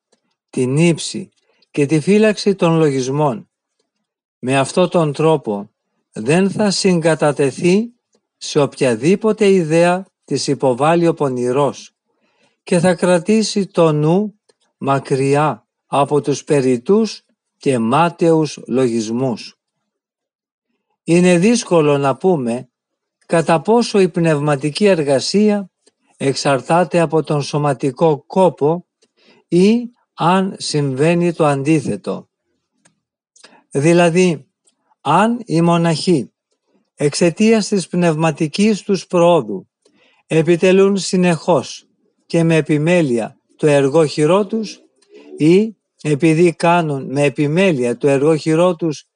την 0.50 0.76
ύψη 0.76 1.28
και 1.74 1.86
τη 1.86 2.00
φύλαξη 2.00 2.54
των 2.54 2.76
λογισμών. 2.76 3.50
Με 4.38 4.58
αυτό 4.58 4.88
τον 4.88 5.12
τρόπο 5.12 5.70
δεν 6.12 6.50
θα 6.50 6.70
συγκατατεθεί 6.70 7.92
σε 8.36 8.60
οποιαδήποτε 8.60 9.50
ιδέα 9.50 10.06
της 10.24 10.46
υποβάλλει 10.46 11.06
ο 11.06 11.14
πονηρός 11.14 11.94
και 12.62 12.78
θα 12.78 12.94
κρατήσει 12.94 13.66
το 13.66 13.92
νου 13.92 14.40
μακριά 14.76 15.66
από 15.86 16.20
τους 16.20 16.44
περιτούς 16.44 17.24
και 17.56 17.78
μάταιους 17.78 18.60
λογισμούς. 18.66 19.58
Είναι 21.04 21.38
δύσκολο 21.38 21.98
να 21.98 22.16
πούμε 22.16 22.70
κατά 23.26 23.60
πόσο 23.60 24.00
η 24.00 24.08
πνευματική 24.08 24.84
εργασία 24.84 25.70
εξαρτάται 26.16 27.00
από 27.00 27.22
τον 27.22 27.42
σωματικό 27.42 28.24
κόπο 28.26 28.86
ή 29.48 29.93
αν 30.14 30.54
συμβαίνει 30.58 31.32
το 31.32 31.44
αντίθετο. 31.44 32.28
Δηλαδή, 33.70 34.46
αν 35.00 35.42
οι 35.44 35.60
μοναχοί 35.60 36.32
εξαιτίας 36.94 37.68
της 37.68 37.88
πνευματικής 37.88 38.82
τους 38.82 39.06
πρόοδου 39.06 39.68
επιτελούν 40.26 40.96
συνεχώς 40.96 41.86
και 42.26 42.42
με 42.42 42.56
επιμέλεια 42.56 43.38
το 43.56 43.66
εργό 43.66 44.06
τους 44.46 44.80
ή 45.36 45.76
επειδή 46.02 46.52
κάνουν 46.52 47.12
με 47.12 47.22
επιμέλεια 47.22 47.96
το 47.96 48.08
εργό 48.08 48.76
τους 48.76 49.08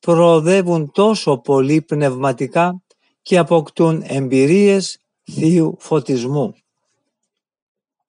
προοδεύουν 0.00 0.90
τόσο 0.92 1.38
πολύ 1.38 1.82
πνευματικά 1.82 2.82
και 3.22 3.38
αποκτούν 3.38 4.02
εμπειρίες 4.06 4.98
θείου 5.22 5.76
φωτισμού. 5.78 6.54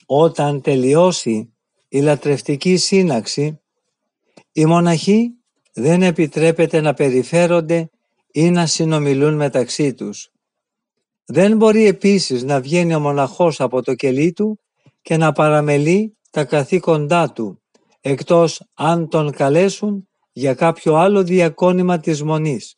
Όταν 0.05 0.61
τελειώσει 0.61 1.56
η 1.97 2.01
λατρευτική 2.01 2.77
σύναξη, 2.77 3.59
οι 4.51 4.65
μοναχοί 4.65 5.29
δεν 5.73 6.01
επιτρέπεται 6.01 6.81
να 6.81 6.93
περιφέρονται 6.93 7.89
ή 8.31 8.49
να 8.49 8.65
συνομιλούν 8.65 9.33
μεταξύ 9.33 9.93
τους. 9.93 10.31
Δεν 11.25 11.57
μπορεί 11.57 11.85
επίσης 11.85 12.43
να 12.43 12.61
βγαίνει 12.61 12.95
ο 12.95 12.99
μοναχός 12.99 13.61
από 13.61 13.81
το 13.81 13.95
κελί 13.95 14.33
του 14.33 14.59
και 15.01 15.17
να 15.17 15.31
παραμελεί 15.31 16.17
τα 16.31 16.45
καθήκοντά 16.45 17.31
του, 17.31 17.61
εκτός 18.01 18.61
αν 18.73 19.09
τον 19.09 19.31
καλέσουν 19.31 20.07
για 20.31 20.53
κάποιο 20.53 20.95
άλλο 20.95 21.23
διακόνημα 21.23 21.99
της 21.99 22.23
μονής, 22.23 22.75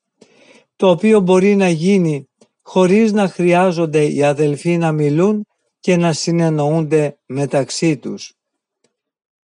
το 0.76 0.90
οποίο 0.90 1.20
μπορεί 1.20 1.56
να 1.56 1.70
γίνει 1.70 2.30
χωρίς 2.62 3.12
να 3.12 3.28
χρειάζονται 3.28 4.06
οι 4.06 4.24
αδελφοί 4.24 4.78
να 4.78 4.92
μιλούν 4.92 5.46
και 5.80 5.98
να 5.98 6.14
συνεννοούνται 6.14 7.18
μεταξύ 7.26 7.98
τους. 7.98 8.34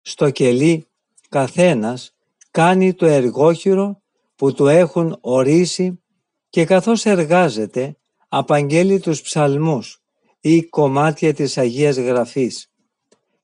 Στο 0.01 0.29
κελί 0.29 0.87
καθένας 1.29 2.13
κάνει 2.51 2.93
το 2.93 3.05
εργόχειρο 3.05 4.01
που 4.35 4.53
του 4.53 4.67
έχουν 4.67 5.17
ορίσει 5.21 6.01
και 6.49 6.65
καθώς 6.65 7.05
εργάζεται 7.05 7.95
απαγγέλει 8.27 8.99
τους 8.99 9.21
ψαλμούς 9.21 10.01
ή 10.41 10.63
κομμάτια 10.63 11.33
της 11.33 11.57
Αγίας 11.57 11.97
Γραφής. 11.97 12.71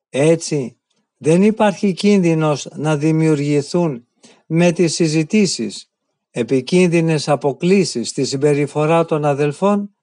Έτσι 0.10 0.78
δεν 1.18 1.44
υπάρχει 1.44 1.94
κίνδυνος 1.94 2.68
να 2.76 2.98
δημιουργηθούν 2.98 4.08
με 4.46 4.72
τις 4.72 4.94
συζητήσεις 4.94 5.92
επικίνδυνες 6.32 7.30
αποκλίσεις 7.30 8.10
στη 8.10 8.26
συμπεριφορά 8.26 9.06
των 9.06 9.26
αδελφών 9.26 9.96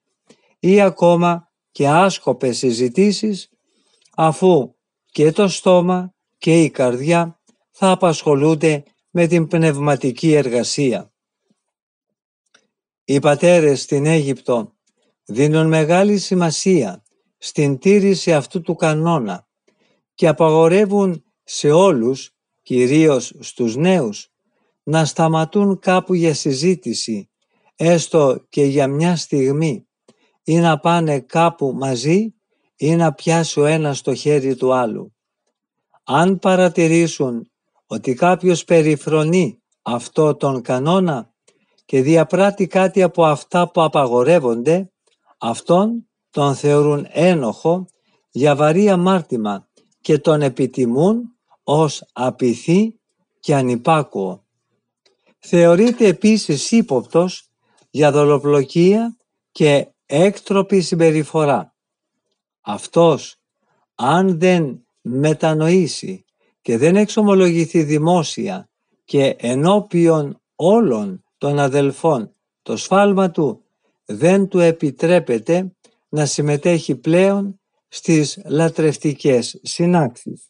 ή 0.59 0.81
ακόμα 0.81 1.51
και 1.71 1.87
άσκοπες 1.87 2.57
συζητήσεις 2.57 3.49
αφού 4.15 4.75
και 5.11 5.31
το 5.31 5.47
στόμα 5.47 6.14
και 6.37 6.63
η 6.63 6.69
καρδιά 6.69 7.39
θα 7.71 7.91
απασχολούνται 7.91 8.83
με 9.09 9.27
την 9.27 9.47
πνευματική 9.47 10.33
εργασία. 10.33 11.13
Οι 13.05 13.19
πατέρες 13.19 13.81
στην 13.81 14.05
Αίγυπτο 14.05 14.73
δίνουν 15.25 15.67
μεγάλη 15.67 16.17
σημασία 16.17 17.03
στην 17.37 17.77
τήρηση 17.77 18.33
αυτού 18.33 18.61
του 18.61 18.75
κανόνα 18.75 19.47
και 20.13 20.27
απαγορεύουν 20.27 21.23
σε 21.43 21.71
όλους, 21.71 22.35
κυρίως 22.61 23.35
στους 23.39 23.75
νέους, 23.75 24.31
να 24.83 25.05
σταματούν 25.05 25.79
κάπου 25.79 26.13
για 26.13 26.33
συζήτηση, 26.33 27.29
έστω 27.75 28.45
και 28.49 28.63
για 28.63 28.87
μια 28.87 29.15
στιγμή, 29.15 29.87
ή 30.43 30.59
να 30.59 30.79
πάνε 30.79 31.19
κάπου 31.19 31.73
μαζί 31.75 32.33
ή 32.75 32.95
να 32.95 33.13
πιάσει 33.13 33.59
ο 33.59 33.65
ένας 33.65 34.01
το 34.01 34.13
χέρι 34.15 34.55
του 34.55 34.73
άλλου. 34.73 35.14
Αν 36.07 36.39
παρατηρήσουν 36.39 37.51
ότι 37.85 38.13
κάποιος 38.13 38.63
περιφρονεί 38.63 39.63
αυτό 39.81 40.35
τον 40.35 40.61
κανόνα 40.61 41.33
και 41.85 42.01
διαπράττει 42.01 42.67
κάτι 42.67 43.01
από 43.01 43.25
αυτά 43.25 43.71
που 43.71 43.81
απαγορεύονται, 43.81 44.91
αυτόν 45.37 46.09
τον 46.29 46.55
θεωρούν 46.55 47.07
ένοχο 47.09 47.85
για 48.31 48.55
βαρύ 48.55 48.89
αμάρτημα 48.89 49.67
και 50.01 50.17
τον 50.19 50.41
επιτιμούν 50.41 51.35
ως 51.63 52.03
απειθή 52.13 52.99
και 53.39 53.55
ανυπάκουο. 53.55 54.45
Θεωρείται 55.39 56.07
επίσης 56.07 56.71
ύποπτος 56.71 57.49
για 57.89 58.11
δολοπλοκία 58.11 59.17
και 59.51 59.87
έκτροπη 60.05 60.81
συμπεριφορά. 60.81 61.75
Αυτός, 62.61 63.35
αν 63.95 64.39
δεν 64.39 64.84
μετανοήσει 65.07 66.25
και 66.61 66.77
δεν 66.77 66.95
εξομολογηθεί 66.95 67.83
δημόσια 67.83 68.69
και 69.05 69.35
ενώπιον 69.39 70.41
όλων 70.55 71.23
των 71.37 71.59
αδελφών 71.59 72.35
το 72.61 72.77
σφάλμα 72.77 73.31
του 73.31 73.63
δεν 74.05 74.47
του 74.47 74.59
επιτρέπεται 74.59 75.71
να 76.09 76.25
συμμετέχει 76.25 76.95
πλέον 76.95 77.59
στις 77.87 78.41
λατρευτικές 78.45 79.59
συνάξεις. 79.63 80.49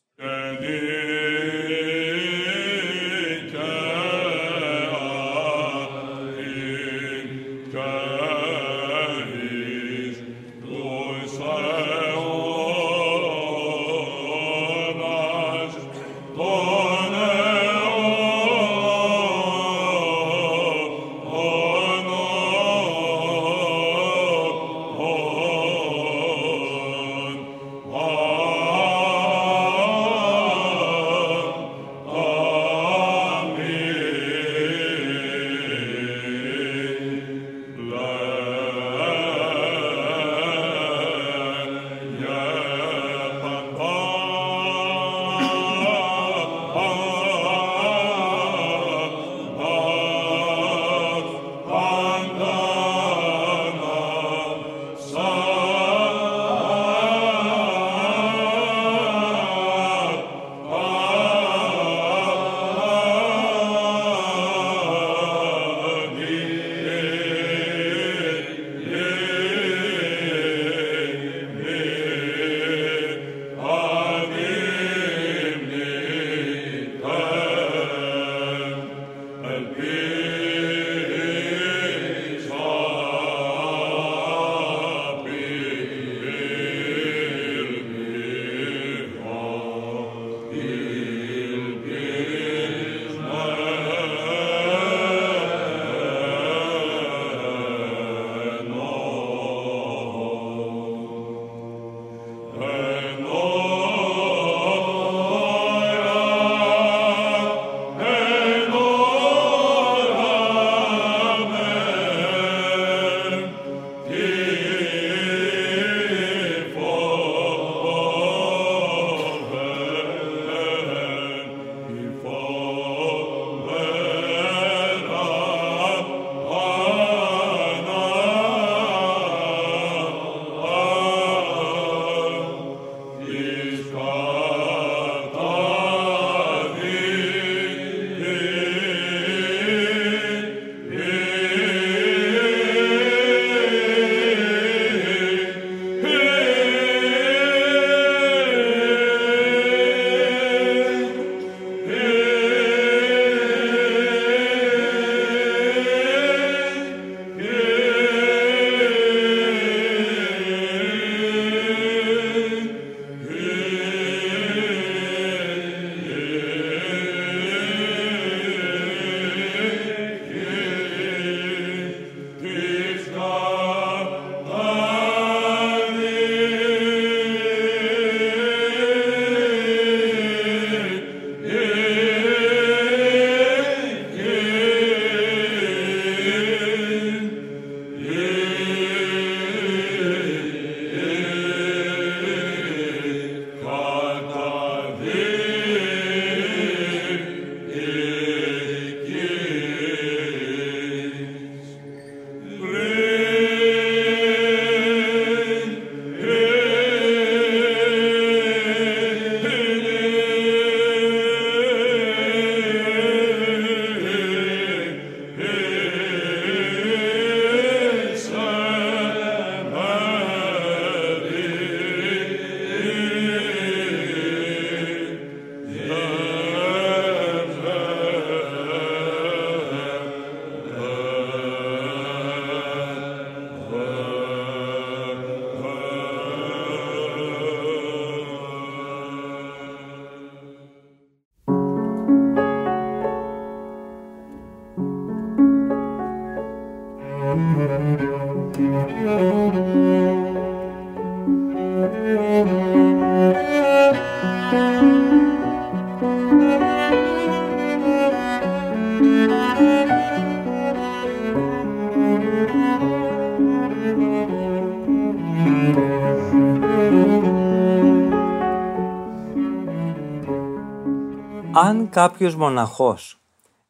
Κάποιος 271.95 272.35
μοναχός. 272.35 273.19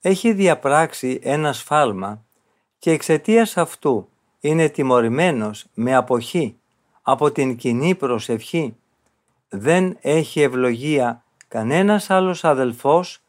Έχει 0.02 0.34
διαπράξει 0.34 1.20
ένα 1.24 1.54
σφάλμα 1.54 2.24
και 2.80 2.92
εξαιτίας 2.92 3.58
αυτού 3.58 4.10
είναι 4.40 4.70
τιμωρημένος 4.70 5.66
με 5.74 5.96
αποχή 5.96 6.58
από 7.02 7.32
την 7.32 7.56
κοινή 7.56 7.96
προσευχή, 7.96 8.76
δεν 9.50 9.98
έχει 10.02 10.42
ευλογία 10.42 11.24
κανένας 11.48 12.10
άλλος 12.10 12.44
αδελφός 12.44 13.22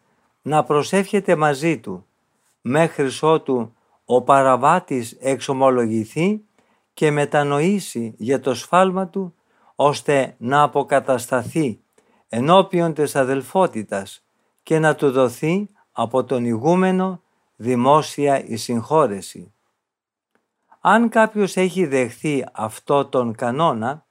να 0.42 0.64
προσεύχεται 0.64 1.36
μαζί 1.36 1.78
του, 1.78 2.06
μέχρι 2.60 3.08
ότου 3.20 3.74
ο 4.04 4.22
παραβάτης 4.22 5.16
εξομολογηθεί 5.20 6.40
και 6.94 7.10
μετανοήσει 7.10 8.14
για 8.18 8.40
το 8.40 8.54
σφάλμα 8.54 9.08
του, 9.08 9.34
ώστε 9.74 10.34
να 10.38 10.62
αποκατασταθεί 10.62 11.80
ενώπιον 12.28 12.94
της 12.94 13.16
αδελφότητας 13.16 14.20
και 14.66 14.78
να 14.78 14.94
του 14.94 15.10
δοθεί 15.10 15.68
από 15.92 16.24
τον 16.24 16.44
ηγούμενο 16.44 17.22
δημόσια 17.56 18.44
η 18.44 18.56
συγχώρεση. 18.56 19.54
Αν 20.80 21.08
κάποιος 21.08 21.56
έχει 21.56 21.86
δεχθεί 21.86 22.46
αυτό 22.52 23.04
τον 23.06 23.34
κανόνα, 23.34 24.06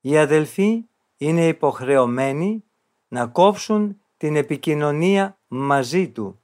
οι 0.00 0.18
αδελφοί 0.18 0.84
είναι 1.16 1.46
υποχρεωμένοι 1.46 2.64
να 3.08 3.26
κόψουν 3.26 4.00
την 4.16 4.36
επικοινωνία 4.36 5.38
μαζί 5.48 6.08
του 6.08 6.40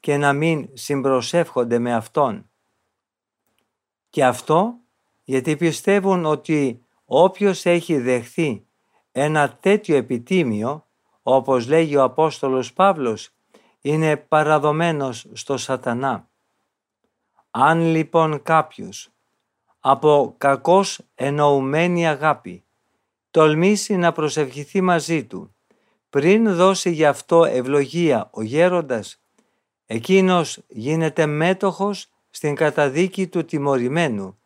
και 0.00 0.16
να 0.16 0.32
μην 0.32 0.68
συμπροσεύχονται 0.72 1.78
με 1.78 1.94
Αυτόν. 1.94 2.50
Και 4.10 4.24
αυτό 4.24 4.74
γιατί 5.24 5.56
πιστεύουν 5.56 6.24
ότι 6.24 6.84
όποιος 7.04 7.66
έχει 7.66 7.98
δεχθεί 7.98 8.66
ένα 9.12 9.50
τέτοιο 9.60 9.96
επιτίμιο, 9.96 10.85
όπως 11.28 11.68
λέγει 11.68 11.96
ο 11.96 12.02
Απόστολος 12.02 12.72
Παύλος, 12.72 13.30
είναι 13.80 14.16
παραδομένος 14.16 15.26
στο 15.32 15.56
σατανά. 15.56 16.28
Αν 17.50 17.80
λοιπόν 17.80 18.42
κάποιος 18.42 19.08
από 19.80 20.34
κακός 20.38 21.00
εννοουμένη 21.14 22.08
αγάπη 22.08 22.64
τολμήσει 23.30 23.96
να 23.96 24.12
προσευχηθεί 24.12 24.80
μαζί 24.80 25.24
του 25.24 25.54
πριν 26.10 26.54
δώσει 26.54 26.90
γι' 26.90 27.06
αυτό 27.06 27.44
ευλογία 27.44 28.28
ο 28.32 28.42
γέροντας, 28.42 29.22
εκείνος 29.86 30.60
γίνεται 30.68 31.26
μέτοχος 31.26 32.08
στην 32.30 32.54
καταδίκη 32.54 33.26
του 33.26 33.44
τιμωρημένου 33.44 34.38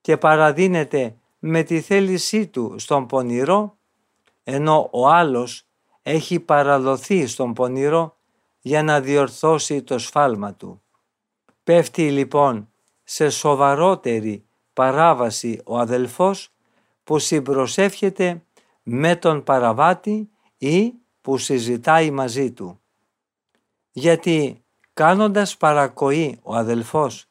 και 0.00 0.16
παραδίνεται 0.16 1.16
με 1.38 1.62
τη 1.62 1.80
θέλησή 1.80 2.46
του 2.46 2.74
στον 2.78 3.06
πονηρό, 3.06 3.76
ενώ 4.44 4.88
ο 4.92 5.08
άλλος 5.08 5.67
έχει 6.08 6.40
παραδοθεί 6.40 7.26
στον 7.26 7.52
πονηρό 7.52 8.16
για 8.60 8.82
να 8.82 9.00
διορθώσει 9.00 9.82
το 9.82 9.98
σφάλμα 9.98 10.54
του. 10.54 10.82
Πέφτει 11.64 12.10
λοιπόν 12.10 12.68
σε 13.04 13.30
σοβαρότερη 13.30 14.44
παράβαση 14.72 15.60
ο 15.64 15.78
αδελφός 15.78 16.50
που 17.04 17.18
συμπροσεύχεται 17.18 18.42
με 18.82 19.16
τον 19.16 19.42
παραβάτη 19.42 20.28
ή 20.58 20.92
που 21.20 21.38
συζητάει 21.38 22.10
μαζί 22.10 22.52
του. 22.52 22.80
Γιατί 23.90 24.64
κάνοντας 24.94 25.56
παρακοή 25.56 26.38
ο 26.42 26.54
αδελφός 26.54 27.26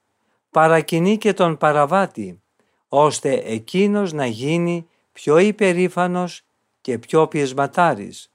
παρακινεί 0.49 1.17
και 1.17 1.33
τον 1.33 1.57
παραβάτη 1.57 2.41
ώστε 2.87 3.33
εκείνος 3.33 4.13
να 4.13 4.25
γίνει 4.25 4.87
πιο 5.11 5.37
υπερήφανος 5.37 6.41
και 6.81 6.99
πιο 6.99 7.27
πιεσματάρης. 7.27 8.31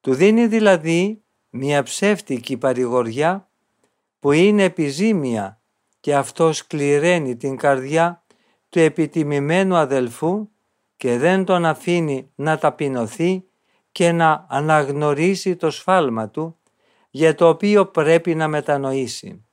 Του 0.00 0.14
δίνει 0.14 0.46
δηλαδή 0.46 1.24
μια 1.50 1.82
ψεύτικη 1.82 2.56
παρηγοριά 2.56 3.50
που 4.18 4.32
είναι 4.32 4.62
επιζήμια 4.62 5.60
και 6.00 6.14
αυτό 6.14 6.52
σκληραίνει 6.52 7.36
την 7.36 7.56
καρδιά 7.56 8.24
του 8.68 8.78
επιτιμημένου 8.78 9.76
αδελφού 9.76 10.48
και 10.96 11.18
δεν 11.18 11.44
τον 11.44 11.64
αφήνει 11.64 12.30
να 12.34 12.58
ταπεινωθεί 12.58 13.44
και 13.92 14.12
να 14.12 14.46
αναγνωρίσει 14.48 15.56
το 15.56 15.70
σφάλμα 15.70 16.28
του 16.28 16.58
για 17.10 17.34
το 17.34 17.48
οποίο 17.48 17.86
πρέπει 17.86 18.34
να 18.34 18.48
μετανοήσει. 18.48 19.44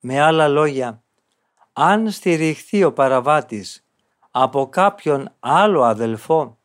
Με 0.00 0.20
άλλα 0.20 0.48
λόγια, 0.48 1.02
αν 1.72 2.10
στηριχθεί 2.10 2.84
ο 2.84 2.92
παραβάτης 2.92 3.86
από 4.30 4.68
κάποιον 4.68 5.34
άλλο 5.40 5.82
αδελφό, 5.82 6.58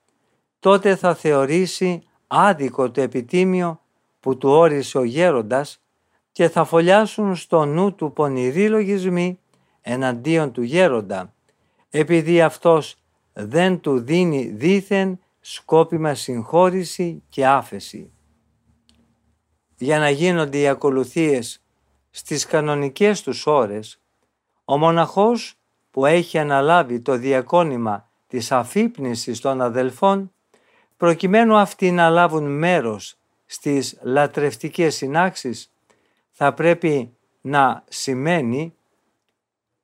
τότε 0.59 0.95
θα 0.95 1.15
θεωρήσει 1.15 2.03
άδικο 2.35 2.91
το 2.91 3.01
επιτίμιο 3.01 3.81
που 4.19 4.37
του 4.37 4.49
όρισε 4.49 4.97
ο 4.97 5.03
γέροντας 5.03 5.81
και 6.31 6.49
θα 6.49 6.63
φωλιάσουν 6.63 7.35
στο 7.35 7.65
νου 7.65 7.95
του 7.95 8.13
πονηροί 8.13 8.69
λογισμοί 8.69 9.39
εναντίον 9.81 10.51
του 10.51 10.61
γέροντα, 10.61 11.33
επειδή 11.89 12.41
αυτός 12.41 12.95
δεν 13.33 13.79
του 13.79 13.99
δίνει 13.99 14.45
δήθεν 14.45 15.19
σκόπιμα 15.39 16.13
συγχώρηση 16.13 17.23
και 17.29 17.47
άφεση. 17.47 18.11
Για 19.77 19.99
να 19.99 20.09
γίνονται 20.09 20.57
οι 20.57 20.67
ακολουθίες 20.67 21.61
στις 22.09 22.45
κανονικές 22.45 23.21
τους 23.21 23.47
ώρες, 23.47 24.01
ο 24.65 24.77
μοναχός 24.77 25.55
που 25.91 26.05
έχει 26.05 26.37
αναλάβει 26.37 26.99
το 26.99 27.17
διακόνημα 27.17 28.09
της 28.27 28.51
αφύπνισης 28.51 29.39
των 29.39 29.61
αδελφών, 29.61 30.32
προκειμένου 31.03 31.55
αυτοί 31.55 31.91
να 31.91 32.09
λάβουν 32.09 32.57
μέρος 32.57 33.15
στις 33.45 33.97
λατρευτικές 34.01 34.95
συνάξεις, 34.95 35.71
θα 36.31 36.53
πρέπει 36.53 37.17
να 37.41 37.83
σημαίνει 37.89 38.75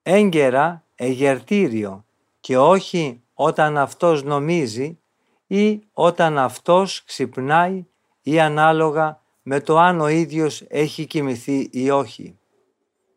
έγκαιρα 0.03 0.83
εγερτήριο 0.95 2.05
και 2.39 2.57
όχι 2.57 3.21
όταν 3.33 3.77
αυτός 3.77 4.23
νομίζει 4.23 4.99
ή 5.47 5.81
όταν 5.93 6.37
αυτός 6.37 7.03
ξυπνάει 7.03 7.85
ή 8.21 8.39
ανάλογα 8.39 9.21
με 9.41 9.59
το 9.59 9.77
αν 9.77 10.01
ο 10.01 10.07
ίδιος 10.07 10.63
έχει 10.67 11.05
κοιμηθεί 11.05 11.69
ή 11.71 11.89
όχι. 11.89 12.37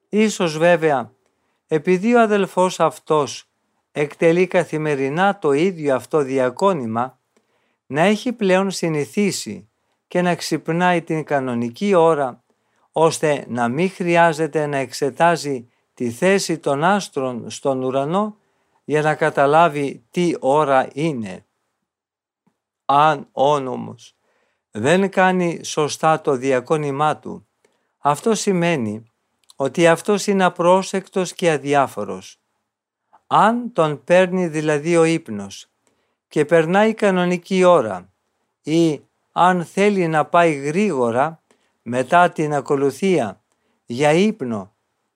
Ίσως 0.09 0.59
βέβαια 0.59 1.13
επειδή 1.67 2.15
ο 2.15 2.21
αδελφός 2.21 2.81
αυτός 2.81 3.49
εκτελεί 3.93 4.47
καθημερινά 4.47 5.39
το 5.39 5.53
ίδιο 5.53 5.95
αυτό 5.95 6.23
διακόνημα, 6.23 7.21
να 7.93 8.01
έχει 8.01 8.33
πλέον 8.33 8.71
συνηθίσει 8.71 9.69
και 10.09 10.23
να 10.23 10.35
ξυπνάει 10.35 11.03
την 11.03 11.25
κανονική 11.25 11.95
ώρα, 11.95 12.45
ώστε 12.93 13.45
να 13.49 13.69
μην 13.69 13.91
χρειάζεται 13.91 14.67
να 14.67 14.77
εξετάζει 14.77 15.69
τη 15.95 16.11
θέση 16.11 16.59
των 16.59 16.85
άστρων 16.85 17.51
στον 17.51 17.83
ουρανό 17.83 18.37
για 18.85 19.03
να 19.03 19.15
καταλάβει 19.15 20.05
τι 20.11 20.35
ώρα 20.41 20.89
είναι. 20.93 21.47
Αν 22.85 23.29
όνομος 23.33 24.17
δεν 24.71 25.11
κάνει 25.11 25.65
σωστά 25.65 26.21
το 26.21 26.35
διακόνημά 26.37 27.17
του, 27.19 27.47
αυτό 27.99 28.35
σημαίνει 28.35 29.03
ότι 29.57 29.87
αυτός 29.87 30.27
είναι 30.27 30.45
απρόσεκτος 30.45 31.33
και 31.33 31.51
αδιάφορος. 31.51 32.41
Αν 33.27 33.73
τον 33.73 34.05
παίρνει 34.05 34.47
δηλαδή 34.47 34.97
ο 34.97 35.05
ύπνος 35.05 35.72
και 36.33 36.45
περνάει 36.45 36.95
κανονική 36.95 37.65
ώρα 37.65 38.13
ή 38.63 39.01
αν 39.33 39.65
θέλει 39.65 40.09
να 40.09 40.25
πάει 40.25 40.53
γρήγορα 40.53 41.43
μετά 41.83 42.31
την 42.31 42.55
ακολουθία 42.55 43.43
για 43.87 44.13
ύπνο 44.13 44.75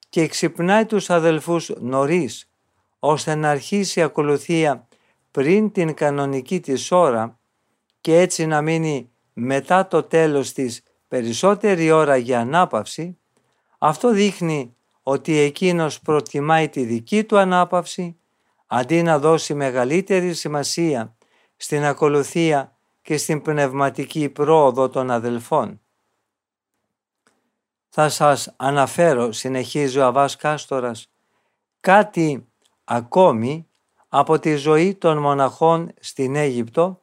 και 0.09 0.27
ξυπνάει 0.27 0.85
τους 0.85 1.09
αδελφούς 1.09 1.71
νωρίς 1.79 2.49
ώστε 2.99 3.35
να 3.35 3.49
αρχίσει 3.49 3.99
η 3.99 4.03
ακολουθία 4.03 4.87
πριν 5.31 5.71
την 5.71 5.93
κανονική 5.93 6.59
της 6.59 6.91
ώρα 6.91 7.39
και 8.01 8.19
έτσι 8.19 8.45
να 8.45 8.61
μείνει 8.61 9.11
μετά 9.33 9.87
το 9.87 10.03
τέλος 10.03 10.53
της 10.53 10.83
περισσότερη 11.07 11.91
ώρα 11.91 12.17
για 12.17 12.39
ανάπαυση, 12.39 13.17
αυτό 13.77 14.11
δείχνει 14.11 14.75
ότι 15.03 15.37
εκείνος 15.37 15.99
προτιμάει 15.99 16.69
τη 16.69 16.83
δική 16.83 17.23
του 17.23 17.37
ανάπαυση 17.37 18.17
αντί 18.67 19.03
να 19.03 19.19
δώσει 19.19 19.53
μεγαλύτερη 19.53 20.33
σημασία 20.33 21.15
στην 21.55 21.83
ακολουθία 21.83 22.77
και 23.01 23.17
στην 23.17 23.41
πνευματική 23.41 24.29
πρόοδο 24.29 24.89
των 24.89 25.11
αδελφών. 25.11 25.81
Θα 27.89 28.09
σας 28.09 28.53
αναφέρω, 28.55 29.31
συνεχίζει 29.31 29.99
ο 29.99 30.05
Αβάς 30.05 30.35
Κάστορας, 30.35 31.11
κάτι 31.79 32.47
ακόμη 32.83 33.67
από 34.07 34.39
τη 34.39 34.55
ζωή 34.55 34.95
των 34.95 35.17
μοναχών 35.17 35.93
στην 35.99 36.35
Αίγυπτο 36.35 37.01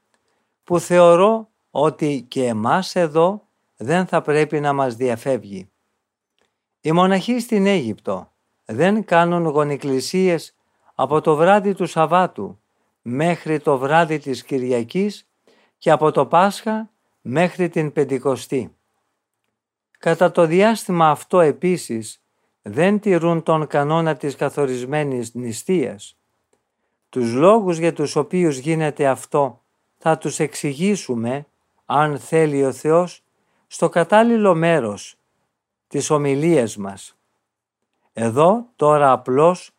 που 0.65 0.79
θεωρώ 0.79 1.49
ότι 1.71 2.25
και 2.29 2.45
εμάς 2.45 2.95
εδώ 2.97 3.49
δεν 3.77 4.07
θα 4.07 4.23
πρέπει 4.23 4.61
να 4.61 4.73
μας 4.73 4.95
διαφεύγει. 4.97 5.71
Οι 6.81 6.93
μοναχοί 6.93 7.41
στην 7.41 7.67
Αίγυπτο 7.67 8.33
δεν 8.65 9.05
κάνουν 9.05 9.47
γονικλησίες 9.47 10.55
από 10.95 11.21
το 11.21 11.37
βράδυ 11.37 11.75
του 11.75 11.87
Σαββάτου 11.87 12.59
μέχρι 13.03 13.61
το 13.61 13.79
βράδυ 13.79 14.19
της 14.19 14.45
Κυριακής 14.45 15.29
και 15.79 15.91
από 15.91 16.11
το 16.11 16.27
Πάσχα 16.27 16.91
μέχρι 17.21 17.69
την 17.69 17.93
Πεντηκοστή. 17.93 18.77
Κατά 19.99 20.31
το 20.31 20.47
διάστημα 20.47 21.11
αυτό 21.11 21.41
επίσης 21.41 22.23
δεν 22.63 23.01
τηρούν 23.01 23.43
τον 23.43 23.67
κανόνα 23.67 24.17
της 24.17 24.37
καθορισμένης 24.37 25.35
νηστείας. 25.35 26.17
Τους 27.09 27.33
λόγους 27.33 27.79
για 27.79 27.93
τους 27.93 28.17
οποίους 28.17 28.57
γίνεται 28.57 29.07
αυτό 29.07 29.63
θα 29.99 30.19
τους 30.19 30.39
εξηγήσουμε, 30.39 31.47
αν 31.87 32.19
θέλει 32.19 32.65
ο 32.65 32.73
Θεός, 32.73 33.23
στο 33.67 33.89
κατάλληλο 33.89 34.55
μέρος 34.55 35.17
της 35.89 36.11
ομιλίας 36.11 36.77
μας. 36.77 37.17
Εδώ 38.13 38.67
τώρα 38.77 39.13
απλώς 39.13 39.71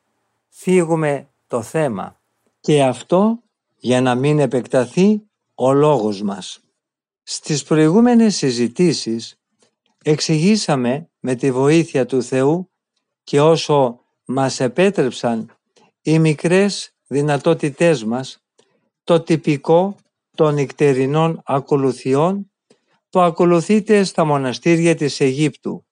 θίγουμε 0.57 1.29
το 1.47 1.61
θέμα 1.61 2.21
και 2.59 2.83
αυτό 2.83 3.43
για 3.75 4.01
να 4.01 4.15
μην 4.15 4.39
επεκταθεί 4.39 5.21
ο 5.55 5.73
λόγος 5.73 6.21
μας. 6.21 6.59
Στις 7.23 7.63
προηγούμενες 7.63 8.35
συζητήσεις 8.35 9.39
εξηγήσαμε 10.03 11.09
με 11.19 11.35
τη 11.35 11.51
βοήθεια 11.51 12.05
του 12.05 12.23
Θεού 12.23 12.71
και 13.23 13.41
όσο 13.41 13.99
μας 14.25 14.59
επέτρεψαν 14.59 15.55
οι 16.01 16.19
μικρές 16.19 16.95
δυνατότητές 17.07 18.03
μας 18.03 18.43
το 19.03 19.21
τυπικό 19.21 19.95
των 20.35 20.53
νυχτερινών 20.53 21.41
ακολουθιών 21.45 22.51
που 23.09 23.19
ακολουθείται 23.19 24.03
στα 24.03 24.25
μοναστήρια 24.25 24.95
της 24.95 25.19
Αιγύπτου. 25.19 25.85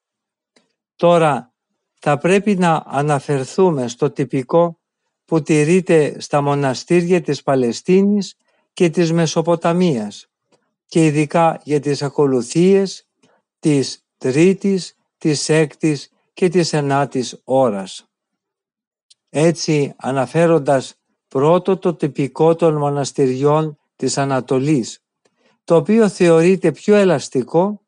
Τώρα 0.95 1.52
θα 2.05 2.17
πρέπει 2.17 2.55
να 2.55 2.83
αναφερθούμε 2.85 3.87
στο 3.87 4.11
τυπικό 4.11 4.79
που 5.25 5.41
τηρείται 5.41 6.15
στα 6.19 6.41
μοναστήρια 6.41 7.21
της 7.21 7.43
Παλαιστίνης 7.43 8.35
και 8.73 8.89
της 8.89 9.11
Μεσοποταμίας 9.11 10.27
και 10.85 11.05
ειδικά 11.05 11.59
για 11.63 11.79
τις 11.79 12.01
ακολουθίες 12.01 13.07
της 13.59 14.05
τρίτης, 14.17 14.95
της 15.17 15.49
έκτης 15.49 16.09
και 16.33 16.49
της 16.49 16.73
ενάτης 16.73 17.41
ώρας. 17.43 18.09
Έτσι 19.29 19.93
αναφέροντας 19.97 20.95
πρώτο 21.27 21.77
το 21.77 21.93
τυπικό 21.93 22.55
των 22.55 22.77
μοναστηριών 22.77 23.77
της 23.95 24.17
Ανατολής, 24.17 25.03
το 25.63 25.75
οποίο 25.75 26.09
θεωρείται 26.09 26.71
πιο 26.71 26.95
ελαστικό, 26.95 27.81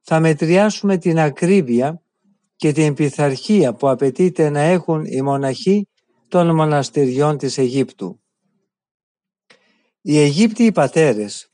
θα 0.00 0.20
μετριάσουμε 0.20 0.96
την 0.96 1.18
ακρίβεια 1.18 2.03
και 2.64 2.72
την 2.72 2.94
πειθαρχία 2.94 3.74
που 3.74 3.88
απαιτείται 3.88 4.50
να 4.50 4.60
έχουν 4.60 5.04
οι 5.04 5.22
μοναχοί 5.22 5.88
των 6.28 6.54
μοναστηριών 6.54 7.38
της 7.38 7.58
Αιγύπτου. 7.58 8.20
Οι 10.00 10.18
Αιγύπτιοι 10.18 10.72
πατέρες 10.72 11.52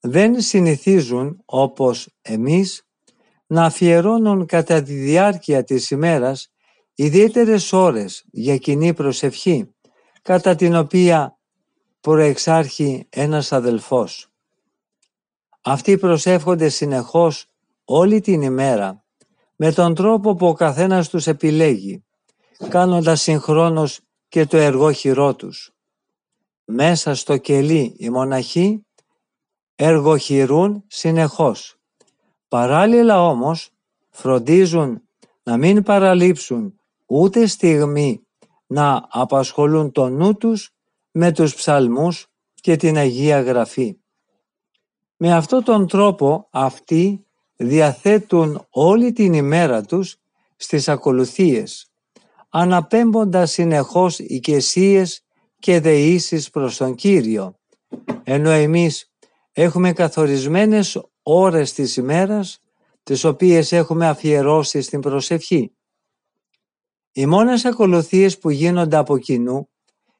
δεν 0.00 0.40
συνηθίζουν 0.40 1.42
όπως 1.44 2.08
εμείς 2.22 2.82
να 3.46 3.64
αφιερώνουν 3.64 4.46
κατά 4.46 4.82
τη 4.82 4.92
διάρκεια 4.92 5.64
της 5.64 5.90
ημέρας 5.90 6.52
ιδιαίτερες 6.94 7.72
ώρες 7.72 8.24
για 8.30 8.56
κοινή 8.56 8.94
προσευχή 8.94 9.74
κατά 10.22 10.54
την 10.54 10.74
οποία 10.74 11.38
προεξάρχει 12.00 13.06
ένας 13.10 13.52
αδελφός. 13.52 14.32
Αυτοί 15.60 15.98
προσεύχονται 15.98 16.68
συνεχώς 16.68 17.46
όλη 17.84 18.20
την 18.20 18.42
ημέρα 18.42 19.04
με 19.62 19.72
τον 19.72 19.94
τρόπο 19.94 20.34
που 20.34 20.46
ο 20.46 20.52
καθένας 20.52 21.08
τους 21.08 21.26
επιλέγει, 21.26 22.04
κάνοντας 22.68 23.20
συγχρόνως 23.20 24.00
και 24.28 24.46
το 24.46 24.56
εργόχειρό 24.56 25.34
τους. 25.34 25.72
Μέσα 26.64 27.14
στο 27.14 27.36
κελί 27.36 27.94
οι 27.98 28.10
μοναχοί 28.10 28.86
εργοχειρούν 29.74 30.84
συνεχώς. 30.86 31.76
Παράλληλα 32.48 33.22
όμως 33.22 33.70
φροντίζουν 34.10 35.02
να 35.42 35.56
μην 35.56 35.82
παραλείψουν 35.82 36.80
ούτε 37.06 37.46
στιγμή 37.46 38.26
να 38.66 39.06
απασχολούν 39.08 39.92
το 39.92 40.08
νου 40.08 40.36
τους 40.36 40.70
με 41.10 41.32
τους 41.32 41.54
ψαλμούς 41.54 42.26
και 42.54 42.76
την 42.76 42.96
Αγία 42.96 43.40
Γραφή. 43.40 43.96
Με 45.16 45.34
αυτόν 45.34 45.64
τον 45.64 45.86
τρόπο 45.88 46.46
αυτοί 46.50 47.24
διαθέτουν 47.62 48.66
όλη 48.70 49.12
την 49.12 49.32
ημέρα 49.32 49.82
τους 49.82 50.16
στις 50.56 50.88
ακολουθίες, 50.88 51.90
αναπέμποντας 52.48 53.50
συνεχώς 53.50 54.18
οικεσίες 54.18 55.24
και 55.58 55.80
δεήσεις 55.80 56.50
προς 56.50 56.76
τον 56.76 56.94
Κύριο, 56.94 57.54
ενώ 58.24 58.50
εμείς 58.50 59.12
έχουμε 59.52 59.92
καθορισμένες 59.92 61.00
ώρες 61.22 61.72
της 61.72 61.96
ημέρας, 61.96 62.60
τις 63.02 63.24
οποίες 63.24 63.72
έχουμε 63.72 64.08
αφιερώσει 64.08 64.80
στην 64.80 65.00
προσευχή. 65.00 65.72
Οι 67.12 67.26
μόνες 67.26 67.64
ακολουθίες 67.64 68.38
που 68.38 68.50
γίνονται 68.50 68.96
από 68.96 69.18
κοινού 69.18 69.68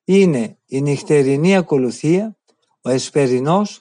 είναι 0.05 0.59
η 0.67 0.81
νυχτερινή 0.81 1.57
ακολουθία, 1.57 2.37
ο 2.81 2.91
εσπερινός, 2.91 3.81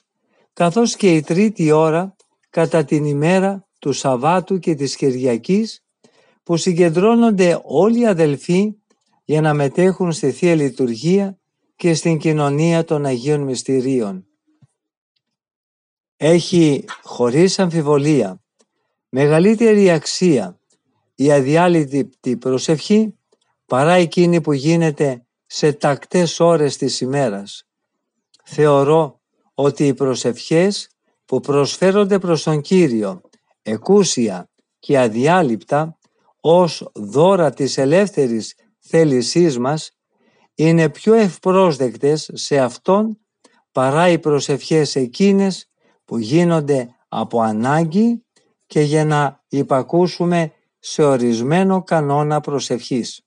καθώς 0.52 0.96
και 0.96 1.14
η 1.14 1.20
τρίτη 1.20 1.70
ώρα 1.70 2.16
κατά 2.50 2.84
την 2.84 3.04
ημέρα 3.04 3.68
του 3.78 3.92
Σαββάτου 3.92 4.58
και 4.58 4.74
της 4.74 4.96
Κυριακής 4.96 5.84
που 6.42 6.56
συγκεντρώνονται 6.56 7.60
όλοι 7.64 8.00
οι 8.00 8.06
αδελφοί 8.06 8.74
για 9.24 9.40
να 9.40 9.54
μετέχουν 9.54 10.12
στη 10.12 10.30
Θεία 10.30 10.54
Λειτουργία 10.54 11.38
και 11.76 11.94
στην 11.94 12.18
κοινωνία 12.18 12.84
των 12.84 13.04
Αγίων 13.04 13.40
Μυστηρίων. 13.40 14.26
Έχει 16.16 16.84
χωρίς 17.02 17.58
αμφιβολία 17.58 18.42
μεγαλύτερη 19.08 19.90
αξία 19.90 20.60
η 21.14 21.32
αδιάλειπτη 21.32 22.36
προσευχή 22.36 23.18
παρά 23.66 23.92
εκείνη 23.92 24.40
που 24.40 24.52
γίνεται 24.52 25.26
σε 25.46 25.72
τακτές 25.72 26.40
ώρες 26.40 26.76
της 26.76 27.00
ημέρας. 27.00 27.64
Θεωρώ 28.44 29.20
ότι 29.54 29.86
οι 29.86 29.94
προσευχές 29.94 30.89
που 31.30 31.40
προσφέρονται 31.40 32.18
προς 32.18 32.42
τον 32.42 32.60
Κύριο 32.60 33.20
εκούσια 33.62 34.50
και 34.78 34.98
αδιάλειπτα 34.98 35.98
ως 36.40 36.90
δώρα 36.94 37.50
της 37.50 37.78
ελεύθερης 37.78 38.54
θέλησής 38.78 39.58
μας 39.58 39.90
είναι 40.54 40.88
πιο 40.88 41.14
ευπρόσδεκτες 41.14 42.30
σε 42.32 42.58
Αυτόν 42.58 43.18
παρά 43.72 44.08
οι 44.08 44.18
προσευχές 44.18 44.96
εκείνες 44.96 45.70
που 46.04 46.18
γίνονται 46.18 46.88
από 47.08 47.40
ανάγκη 47.40 48.24
και 48.66 48.80
για 48.80 49.04
να 49.04 49.44
υπακούσουμε 49.48 50.52
σε 50.78 51.02
ορισμένο 51.02 51.82
κανόνα 51.82 52.40
προσευχής. 52.40 53.22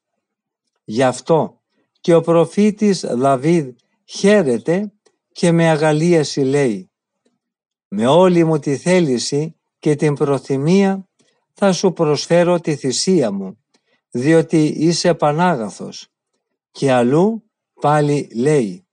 Γι' 0.83 1.03
αυτό 1.03 1.61
και 1.99 2.15
ο 2.15 2.21
προφήτης 2.21 3.05
Δαβίδ 3.09 3.69
χαίρεται 4.05 4.93
και 5.31 5.51
με 5.51 5.69
αγαλίαση 5.69 6.41
λέει 6.41 6.87
«Με 7.95 8.07
όλη 8.07 8.43
μου 8.43 8.59
τη 8.59 8.77
θέληση 8.77 9.55
και 9.79 9.95
την 9.95 10.13
προθυμία 10.13 11.07
θα 11.53 11.71
σου 11.71 11.93
προσφέρω 11.93 12.59
τη 12.59 12.75
θυσία 12.75 13.31
μου, 13.31 13.63
διότι 14.09 14.65
είσαι 14.65 15.13
πανάγαθος». 15.13 16.07
Και 16.71 16.91
αλλού 16.91 17.43
πάλι 17.81 18.29
λέει 18.35 18.87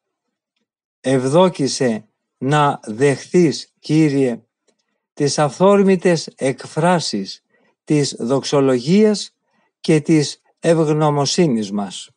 «Ευδόκησε 1.00 2.08
να 2.38 2.80
δεχθείς, 2.86 3.72
Κύριε, 3.78 4.40
τις 5.12 5.38
αυθόρμητες 5.38 6.32
εκφράσεις 6.36 7.42
της 7.84 8.16
δοξολογίας 8.18 9.34
και 9.80 10.00
της 10.00 10.40
ευγνωμοσύνης 10.58 11.70
μας». 11.72 12.10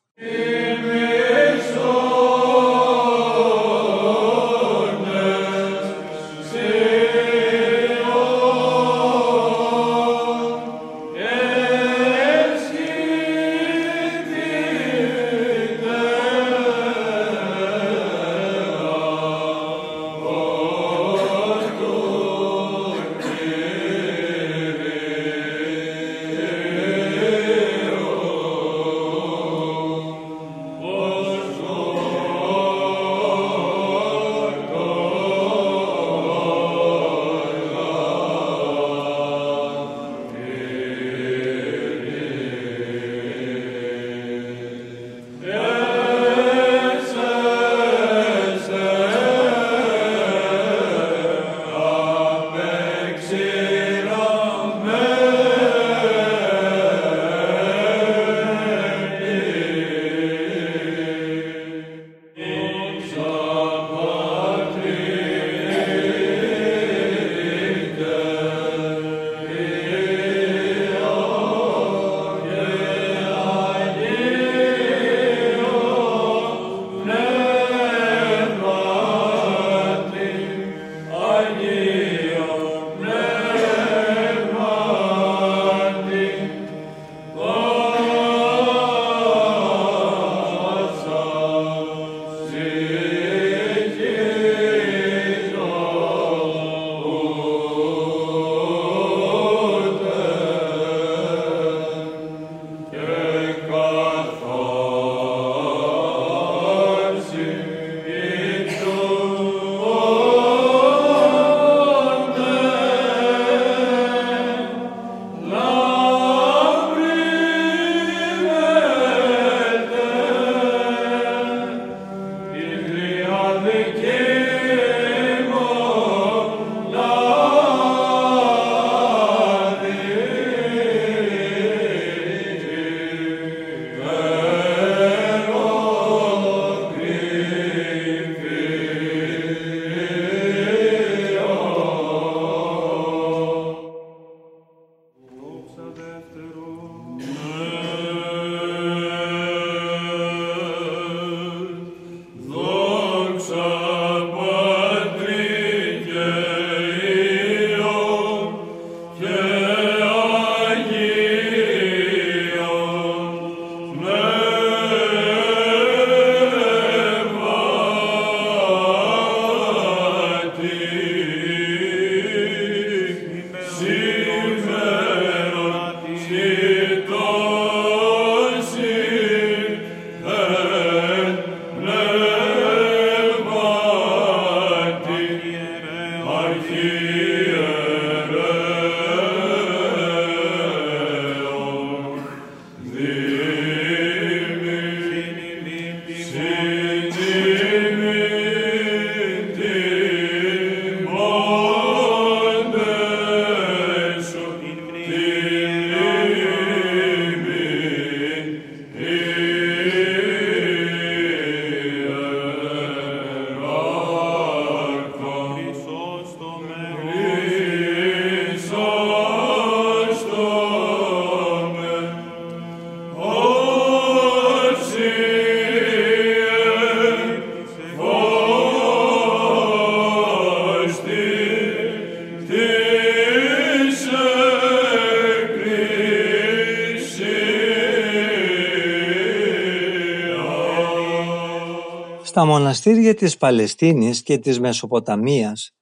Στα 242.34 242.46
μοναστήρια 242.46 243.14
της 243.14 243.38
Παλαιστίνης 243.38 244.24
και 244.24 244.38
της 244.38 244.60
Μεσοποταμίας 244.60 245.74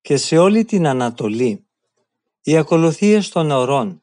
και 0.00 0.16
σε 0.16 0.38
όλη 0.38 0.64
την 0.64 0.86
Ανατολή. 0.86 1.66
Οι 2.42 2.56
ακολουθίες 2.56 3.28
των 3.28 3.50
ορών 3.50 4.02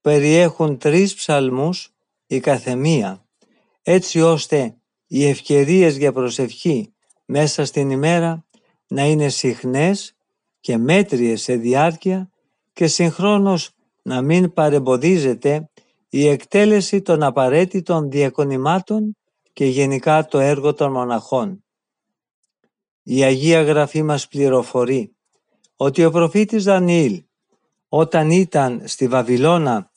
περιέχουν 0.00 0.78
τρεις 0.78 1.14
ψαλμούς 1.14 1.94
η 2.26 2.40
καθεμία 2.40 3.26
έτσι 3.82 4.20
ώστε 4.20 4.76
οι 5.06 5.26
ευκαιρίες 5.26 5.96
για 5.96 6.12
προσευχή 6.12 6.94
μέσα 7.24 7.64
στην 7.64 7.90
ημέρα 7.90 8.44
να 8.86 9.04
είναι 9.04 9.28
συχνές 9.28 10.16
και 10.60 10.76
μέτριες 10.76 11.42
σε 11.42 11.56
διάρκεια 11.56 12.30
και 12.72 12.86
συγχρόνως 12.86 13.70
να 14.02 14.22
μην 14.22 14.52
παρεμποδίζεται 14.52 15.70
η 16.08 16.26
εκτέλεση 16.26 17.02
των 17.02 17.22
απαραίτητων 17.22 18.10
διακονημάτων 18.10 19.16
και 19.56 19.66
γενικά 19.66 20.26
το 20.26 20.38
έργο 20.38 20.74
των 20.74 20.92
μοναχών. 20.92 21.64
Η 23.02 23.22
Αγία 23.22 23.62
Γραφή 23.62 24.02
μας 24.02 24.28
πληροφορεί 24.28 25.16
ότι 25.76 26.04
ο 26.04 26.10
προφήτης 26.10 26.64
Δανιήλ 26.64 27.24
όταν 27.88 28.30
ήταν 28.30 28.82
στη 28.84 29.08
Βαβυλώνα 29.08 29.90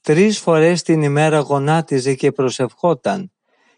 τρεις 0.00 0.38
φορές 0.38 0.82
την 0.82 1.02
ημέρα 1.02 1.38
γονάτιζε 1.38 2.14
και 2.14 2.32
προσευχόταν 2.32 3.32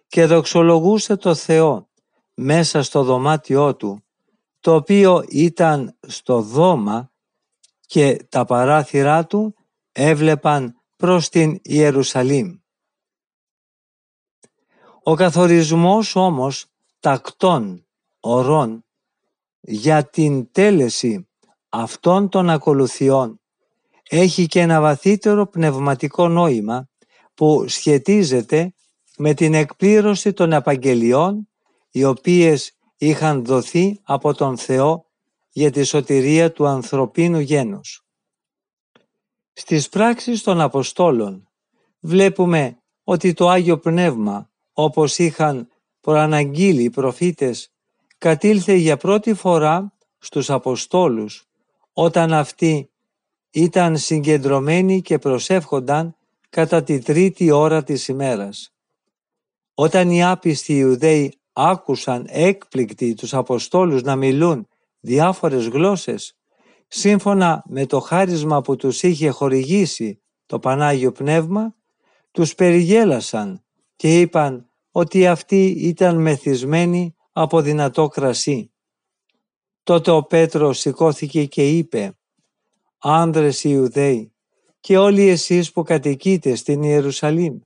και 0.09 0.27
δοξολογούσε 0.27 1.17
το 1.17 1.35
Θεό 1.35 1.89
μέσα 2.35 2.83
στο 2.83 3.03
δωμάτιό 3.03 3.77
του 3.77 4.05
το 4.61 4.75
οποίο 4.75 5.25
ήταν 5.29 5.99
στο 6.01 6.41
δώμα 6.41 7.13
και 7.87 8.27
τα 8.29 8.45
παράθυρά 8.45 9.27
του 9.27 9.55
έβλεπαν 9.93 10.81
προς 10.97 11.29
την 11.29 11.59
Ιερουσαλήμ. 11.63 12.59
Ο 15.07 15.15
καθορισμός 15.15 16.17
όμως 16.17 16.67
τακτών 17.01 17.87
ορών 18.21 18.85
για 19.61 20.05
την 20.05 20.53
τέλεση 20.53 21.29
αυτών 21.69 22.29
των 22.29 22.51
ακολουθιών 22.51 23.41
έχει 24.09 24.47
και 24.47 24.61
ένα 24.61 24.81
βαθύτερο 24.81 25.47
πνευματικό 25.47 26.29
νόημα 26.29 26.89
που 27.35 27.69
σχετίζεται 27.69 28.75
με 29.17 29.35
την 29.35 29.55
εκπλήρωση 29.55 30.33
των 30.33 30.53
επαγγελιών 30.53 31.49
οι 31.91 32.05
οποίες 32.05 32.73
είχαν 32.97 33.45
δοθεί 33.45 34.01
από 34.03 34.35
τον 34.35 34.59
Θεό 34.59 35.07
για 35.51 35.71
τη 35.71 35.83
σωτηρία 35.83 36.53
του 36.53 36.67
ανθρωπίνου 36.67 37.39
γένους. 37.39 38.05
Στις 39.53 39.89
πράξεις 39.89 40.43
των 40.43 40.61
Αποστόλων 40.61 41.49
βλέπουμε 42.01 42.79
ότι 43.05 43.33
το 43.33 43.49
Άγιο 43.49 43.79
Πνεύμα 43.79 44.53
όπως 44.75 45.19
είχαν 45.19 45.69
προαναγγείλει 46.01 46.83
οι 46.83 46.91
προφήτες, 46.91 47.73
κατήλθε 48.19 48.75
για 48.75 48.97
πρώτη 48.97 49.35
φορά 49.35 49.93
στους 50.19 50.51
Αποστόλους, 50.51 51.45
όταν 51.93 52.33
αυτοί 52.33 52.91
ήταν 53.51 53.97
συγκεντρωμένοι 53.97 55.03
και 55.03 55.19
προσεύχονταν 55.19 56.17
κατά 56.51 56.83
τη 56.83 56.99
τρίτη 56.99 57.51
ώρα 57.51 57.83
της 57.83 58.09
ημέρας. 58.09 58.73
Όταν 59.75 60.11
οι 60.11 60.25
άπιστοι 60.25 60.77
Ιουδαίοι 60.77 61.39
άκουσαν 61.53 62.27
έκπληκτοι 62.29 63.15
τους 63.15 63.35
Αποστόλους 63.35 64.03
να 64.03 64.17
μιλούν 64.17 64.69
διάφορες 65.01 65.67
γλώσσες, 65.67 66.37
σύμφωνα 66.89 67.63
με 67.67 67.87
το 67.87 68.01
χάρισμα 68.01 68.61
που 68.61 68.77
τους 68.77 69.03
είχε 69.03 69.29
χορηγήσει 69.29 70.21
το 70.47 70.59
Πανάγιο 70.59 71.13
Πνεύμα, 71.13 71.75
τους 72.31 72.55
περιγέλασαν 72.55 73.64
και 74.05 74.21
είπαν 74.21 74.71
ότι 74.91 75.27
αυτοί 75.27 75.67
ήταν 75.67 76.21
μεθυσμένοι 76.21 77.15
από 77.33 77.61
δυνατό 77.61 78.09
κρασί. 78.09 78.73
Τότε 79.83 80.11
ο 80.11 80.23
Πέτρος 80.23 80.79
σηκώθηκε 80.79 81.45
και 81.45 81.69
είπε 81.69 82.19
«Άνδρες 82.99 83.65
Ιουδαίοι 83.65 84.33
και 84.81 84.99
όλοι 84.99 85.29
εσείς 85.29 85.73
που 85.73 85.83
κατοικείτε 85.83 86.55
στην 86.55 86.83
Ιερουσαλήμ, 86.83 87.59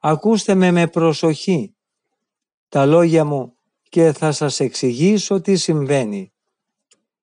ακούστε 0.00 0.54
με 0.54 0.70
με 0.70 0.86
προσοχή 0.86 1.74
τα 2.68 2.86
λόγια 2.86 3.24
μου 3.24 3.54
και 3.88 4.12
θα 4.12 4.32
σας 4.32 4.60
εξηγήσω 4.60 5.40
τι 5.40 5.56
συμβαίνει. 5.56 6.32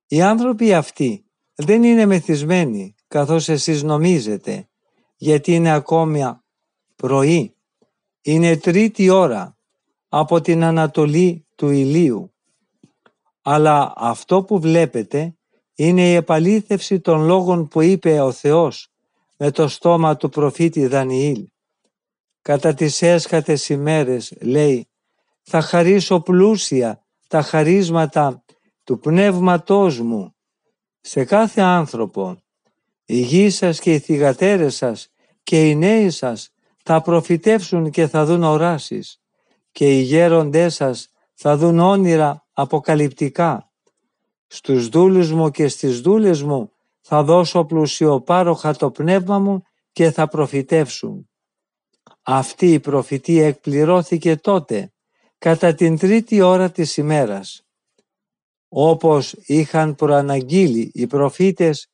Οι 0.08 0.22
άνθρωποι 0.22 0.74
αυτοί 0.74 1.26
δεν 1.56 1.84
είναι 1.84 2.06
μεθυσμένοι 2.06 2.96
καθώς 3.08 3.50
εσείς 3.50 3.84
νομίζετε, 3.84 4.70
γιατί 5.16 5.54
είναι 5.54 5.72
ακόμη 5.72 6.24
πρωί 6.96 7.57
είναι 8.22 8.58
τρίτη 8.58 9.10
ώρα 9.10 9.58
από 10.08 10.42
την 10.42 10.64
Ανατολή 10.64 11.48
του 11.56 11.70
ηλίου. 11.70 12.34
Αλλά 13.42 13.94
αυτό 13.96 14.44
που 14.44 14.60
βλέπετε 14.60 15.38
είναι 15.76 16.10
η 16.10 16.14
επαλήθευση 16.14 17.00
των 17.00 17.26
λόγων 17.26 17.68
που 17.68 17.82
είπε 17.82 18.20
ο 18.20 18.32
Θεός 18.32 18.92
με 19.38 19.52
το 19.52 19.68
στόμα 19.68 20.18
του 20.18 20.30
προφήτη 20.30 20.88
Δανιήλ. 20.88 21.48
Κατά 22.42 22.74
τις 22.74 23.02
έσχατες 23.02 23.70
ημέρες, 23.70 24.34
λέει, 24.42 24.90
θα 25.42 25.62
χαρίσω 25.62 26.20
πλούσια 26.20 27.06
τα 27.28 27.42
χαρίσματα 27.42 28.44
του 28.84 29.00
πνεύματός 29.00 30.00
μου 30.00 30.36
σε 31.00 31.24
κάθε 31.24 31.62
άνθρωπο. 31.62 32.38
Οι 33.06 33.20
γη 33.20 33.50
σας 33.50 33.80
και 33.80 33.94
οι 33.94 34.00
θυγατέρες 34.00 34.76
σας 34.76 35.10
και 35.44 35.70
οι 35.70 35.76
νέοι 35.76 36.10
σας 36.10 36.50
θα 36.90 37.02
προφητεύσουν 37.02 37.90
και 37.90 38.08
θα 38.08 38.26
δουν 38.26 38.44
οράσεις 38.44 39.22
και 39.72 39.98
οι 39.98 40.02
γέροντές 40.02 40.76
σας 40.76 41.10
θα 41.34 41.58
δουν 41.58 41.80
όνειρα 41.80 42.46
αποκαλυπτικά. 42.54 43.72
Στους 44.48 44.90
δούλους 44.90 45.32
μου 45.32 45.50
και 45.50 45.68
στις 45.68 46.02
δούλες 46.02 46.44
μου 46.44 46.72
θα 47.02 47.24
δώσω 47.24 47.66
πλουσιοπάροχα 47.66 48.76
το 48.76 48.92
πνεύμα 48.92 49.40
μου 49.40 49.64
και 49.92 50.12
θα 50.12 50.28
προφητεύσουν. 50.28 51.30
Αυτή 52.22 52.74
η 52.74 52.80
προφητεία 52.80 53.48
εκπληρώθηκε 53.48 54.36
τότε, 54.36 54.94
κατά 55.38 55.74
την 55.74 55.98
τρίτη 55.98 56.42
ώρα 56.42 56.72
της 56.72 56.98
ημέρας. 56.98 57.66
Όπως 58.68 59.34
είχαν 59.46 59.96
προαναγγείλει 59.96 60.92
οι 60.94 61.08
προφήτες, 61.08 61.88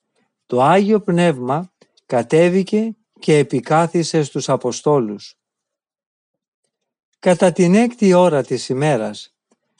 το 0.45 0.61
Άγιο 0.61 1.01
Πνεύμα 1.01 1.71
κατέβηκε 2.05 2.95
και 3.23 3.37
επικάθισε 3.37 4.23
στους 4.23 4.49
Αποστόλους. 4.49 5.37
Κατά 7.19 7.51
την 7.51 7.75
έκτη 7.75 8.13
ώρα 8.13 8.43
της 8.43 8.69
ημέρας, 8.69 9.35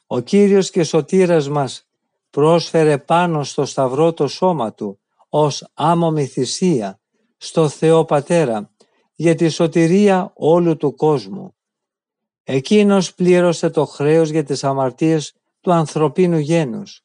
ο 0.08 0.20
Κύριος 0.20 0.70
και 0.70 0.84
Σωτήρας 0.84 1.50
μας 1.50 1.88
πρόσφερε 2.30 2.98
πάνω 2.98 3.44
στο 3.44 3.66
σταυρό 3.66 4.14
το 4.14 4.28
σώμα 4.28 4.74
Του 4.74 5.00
ως 5.30 5.72
άμομη 5.74 6.26
θυσία 6.26 7.00
στο 7.38 7.70
Θεό 7.70 8.06
Πατέρα 8.06 8.72
για 9.16 9.36
τη 9.36 9.50
σωτηρία 9.50 10.32
όλου 10.36 10.78
του 10.78 10.96
κόσμου. 10.96 11.56
Εκείνος 12.44 13.14
πλήρωσε 13.14 13.70
το 13.70 13.86
χρέος 13.86 14.30
για 14.30 14.44
τις 14.44 14.64
αμαρτίες 14.64 15.34
του 15.62 15.72
ανθρωπίνου 15.72 16.38
γένους. 16.38 17.04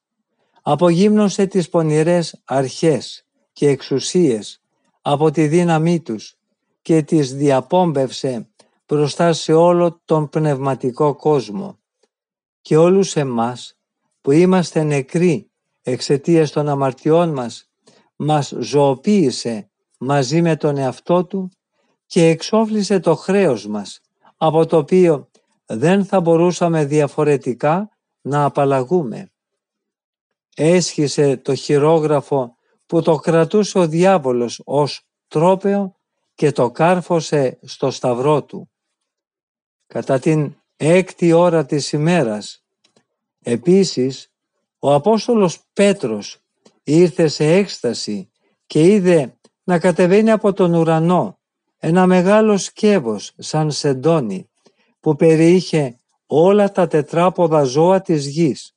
Απογύμνωσε 0.63 1.47
τις 1.47 1.69
πονηρές 1.69 2.43
αρχές 2.45 3.27
και 3.53 3.69
εξουσίες 3.69 4.63
από 5.01 5.31
τη 5.31 5.47
δύναμή 5.47 6.01
τους 6.01 6.37
και 6.83 7.03
τις 7.03 7.35
διαπόμπευσε 7.35 8.49
μπροστά 8.87 9.33
σε 9.33 9.53
όλο 9.53 10.01
τον 10.05 10.29
πνευματικό 10.29 11.15
κόσμο. 11.15 11.79
Και 12.61 12.77
όλους 12.77 13.17
εμάς 13.17 13.79
που 14.21 14.31
είμαστε 14.31 14.83
νεκροί 14.83 15.51
εξαιτίας 15.83 16.51
των 16.51 16.69
αμαρτιών 16.69 17.33
μας, 17.33 17.71
μας 18.17 18.55
ζωοποίησε 18.59 19.71
μαζί 19.99 20.43
με 20.43 20.57
τον 20.57 20.77
εαυτό 20.77 21.25
του 21.25 21.51
και 22.07 22.27
εξόφλησε 22.27 23.01
το 23.01 23.15
χρέος 23.15 23.67
μας, 23.67 24.01
από 24.37 24.67
το 24.67 24.77
οποίο 24.77 25.31
δεν 25.67 26.05
θα 26.05 26.21
μπορούσαμε 26.21 26.85
διαφορετικά 26.85 27.91
να 28.21 28.45
απαλλαγούμε. 28.45 29.33
Έσχισε 30.55 31.37
το 31.37 31.55
χειρόγραφο 31.55 32.58
που 32.89 33.03
το 33.03 33.17
κρατούσε 33.17 33.79
ο 33.79 33.87
διάβολος 33.87 34.61
ως 34.65 35.07
τρόπεο 35.29 35.97
και 36.35 36.53
το 36.53 36.71
κάρφωσε 36.71 37.59
στο 37.63 37.91
σταυρό 37.91 38.45
του. 38.45 38.71
Κατά 39.87 40.19
την 40.19 40.57
έκτη 40.77 41.33
ώρα 41.33 41.67
της 41.67 41.93
ημέρας, 41.93 42.65
επίσης, 43.41 44.33
ο 44.79 44.95
Απόστολος 44.95 45.61
Πέτρος 45.73 46.39
ήρθε 46.83 47.29
σε 47.29 47.45
έκσταση 47.45 48.31
και 48.67 48.83
είδε 48.83 49.39
να 49.65 49.79
κατεβαίνει 49.79 50.31
από 50.31 50.53
τον 50.53 50.75
ουρανό 50.75 51.39
ένα 51.79 52.07
μεγάλο 52.07 52.57
σκεύος 52.57 53.33
σαν 53.39 53.71
σεντόνι 53.71 54.51
που 55.01 55.17
περιείχε 55.17 56.01
όλα 56.27 56.73
τα 56.73 56.87
τετράποδα 56.87 57.63
ζώα 57.63 58.01
της 58.01 58.27
γης 58.27 58.77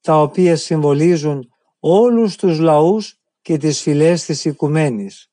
τα 0.00 0.22
οποία 0.22 0.56
συμβολίζουν 0.56 1.52
όλους 1.78 2.36
τους 2.36 2.58
λαούς 2.58 3.19
και 3.42 3.56
τις 3.56 3.80
φυλές 3.80 4.24
της 4.24 4.44
οικουμένης. 4.44 5.30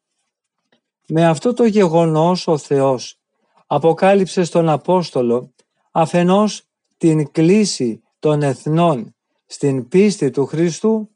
Με 1.07 1.27
αυτό 1.27 1.53
το 1.53 1.65
γεγονός 1.65 2.47
ο 2.47 2.57
Θεός 2.57 3.19
αποκάλυψε 3.67 4.43
στον 4.43 4.69
Απόστολο 4.69 5.53
αφενός 5.91 6.63
την 6.97 7.31
κλίση 7.31 8.01
των 8.19 8.41
εθνών 8.41 9.15
στην 9.45 9.87
πίστη 9.87 10.29
του 10.29 10.45
Χριστού, 10.45 11.09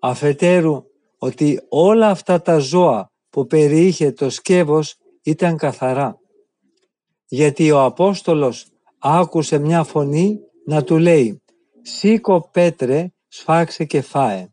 αφετέρου 0.00 0.84
ότι 1.18 1.60
όλα 1.68 2.08
αυτά 2.08 2.42
τα 2.42 2.58
ζώα 2.58 3.10
που 3.30 3.46
περιείχε 3.46 4.12
το 4.12 4.30
σκεύος 4.30 4.96
ήταν 5.22 5.56
καθαρά. 5.56 6.18
Γιατί 7.26 7.70
ο 7.70 7.84
Απόστολος 7.84 8.66
άκουσε 8.98 9.58
μια 9.58 9.84
φωνή 9.84 10.40
να 10.66 10.84
του 10.84 10.98
λέει 10.98 11.42
«Σήκω 11.82 12.48
Πέτρε, 12.52 13.12
σφάξε 13.28 13.84
και 13.84 14.00
φάε». 14.00 14.48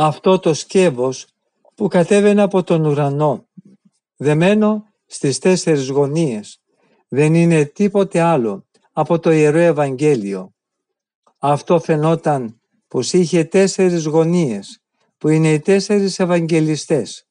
Αυτό 0.00 0.38
το 0.38 0.54
σκεύος 0.54 1.26
που 1.74 1.88
κατέβαινε 1.88 2.42
από 2.42 2.62
τον 2.62 2.84
ουρανό, 2.84 3.48
δεμένο 4.16 4.84
στις 5.06 5.38
τέσσερις 5.38 5.88
γωνίες, 5.88 6.60
δεν 7.08 7.34
είναι 7.34 7.64
τίποτε 7.64 8.20
άλλο 8.20 8.66
από 8.92 9.18
το 9.18 9.30
Ιερό 9.30 9.58
Ευαγγέλιο. 9.58 10.54
Αυτό 11.38 11.80
φαινόταν 11.80 12.60
πως 12.88 13.12
είχε 13.12 13.44
τέσσερις 13.44 14.04
γωνίες, 14.04 14.82
που 15.18 15.28
είναι 15.28 15.52
οι 15.52 15.60
τέσσερις 15.60 16.18
Ευαγγελιστές, 16.18 17.26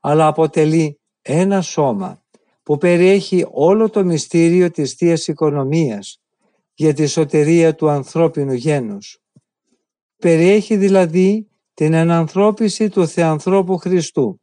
αλλά 0.00 0.26
αποτελεί 0.26 1.00
ένα 1.22 1.62
σώμα 1.62 2.22
που 2.62 2.78
περιέχει 2.78 3.46
όλο 3.50 3.90
το 3.90 4.04
μυστήριο 4.04 4.70
της 4.70 4.92
Θείας 4.92 5.26
Οικονομίας 5.26 6.22
για 6.74 6.94
τη 6.94 7.06
σωτηρία 7.06 7.74
του 7.74 7.88
ανθρώπινου 7.88 8.52
γένους. 8.52 9.20
Περιέχει 10.16 10.76
δηλαδή 10.76 11.48
την 11.76 11.92
ενανθρώπιση 11.92 12.88
του 12.88 13.08
Θεανθρώπου 13.08 13.76
Χριστού, 13.76 14.40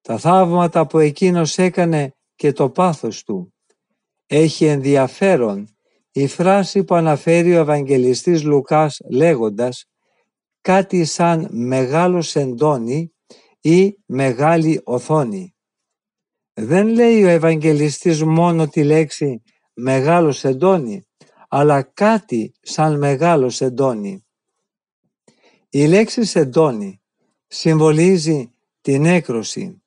τα 0.00 0.18
θαύματα 0.18 0.86
που 0.86 0.98
εκείνος 0.98 1.58
έκανε 1.58 2.14
και 2.34 2.52
το 2.52 2.70
πάθος 2.70 3.22
του. 3.22 3.54
Έχει 4.26 4.64
ενδιαφέρον 4.64 5.68
η 6.12 6.26
φράση 6.26 6.84
που 6.84 6.94
αναφέρει 6.94 7.56
ο 7.56 7.58
Ευαγγελιστής 7.58 8.44
Λουκάς 8.44 9.00
λέγοντας 9.10 9.84
κάτι 10.60 11.04
σαν 11.04 11.48
μεγάλο 11.50 12.22
σεντόνι 12.22 13.12
ή 13.60 13.96
μεγάλη 14.06 14.80
οθόνη. 14.84 15.54
Δεν 16.52 16.86
λέει 16.86 17.24
ο 17.24 17.28
Ευαγγελιστής 17.28 18.24
μόνο 18.24 18.68
τη 18.68 18.84
λέξη 18.84 19.42
μεγάλο 19.74 20.32
σεντόνι, 20.32 21.06
αλλά 21.48 21.82
κάτι 21.82 22.52
σαν 22.60 22.98
μεγάλο 22.98 23.48
σεντόνι. 23.48 24.27
Η 25.70 25.86
λέξη 25.86 26.24
σεντόνι 26.24 27.00
συμβολίζει 27.46 28.52
την 28.80 29.04
έκρωση. 29.04 29.82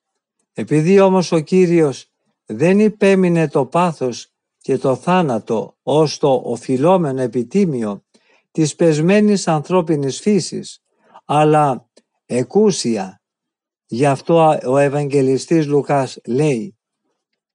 Επειδή 0.54 1.00
όμως 1.00 1.32
ο 1.32 1.40
Κύριος 1.40 2.12
δεν 2.46 2.80
υπέμεινε 2.80 3.48
το 3.48 3.66
πάθος 3.66 4.34
και 4.58 4.78
το 4.78 4.96
θάνατο 4.96 5.78
ως 5.84 6.18
το 6.18 6.42
οφειλόμενο 6.46 7.22
επιτίμιο 7.22 8.06
της 8.52 8.76
πεσμένης 8.76 9.48
ανθρώπινης 9.48 10.20
φύσης, 10.20 10.84
αλλά 11.26 11.90
εκούσια. 12.26 13.22
Γι' 13.86 14.06
αυτό 14.06 14.60
ο 14.66 14.78
Ευαγγελιστής 14.78 15.68
Λουκάς 15.68 16.20
λέει 16.26 16.78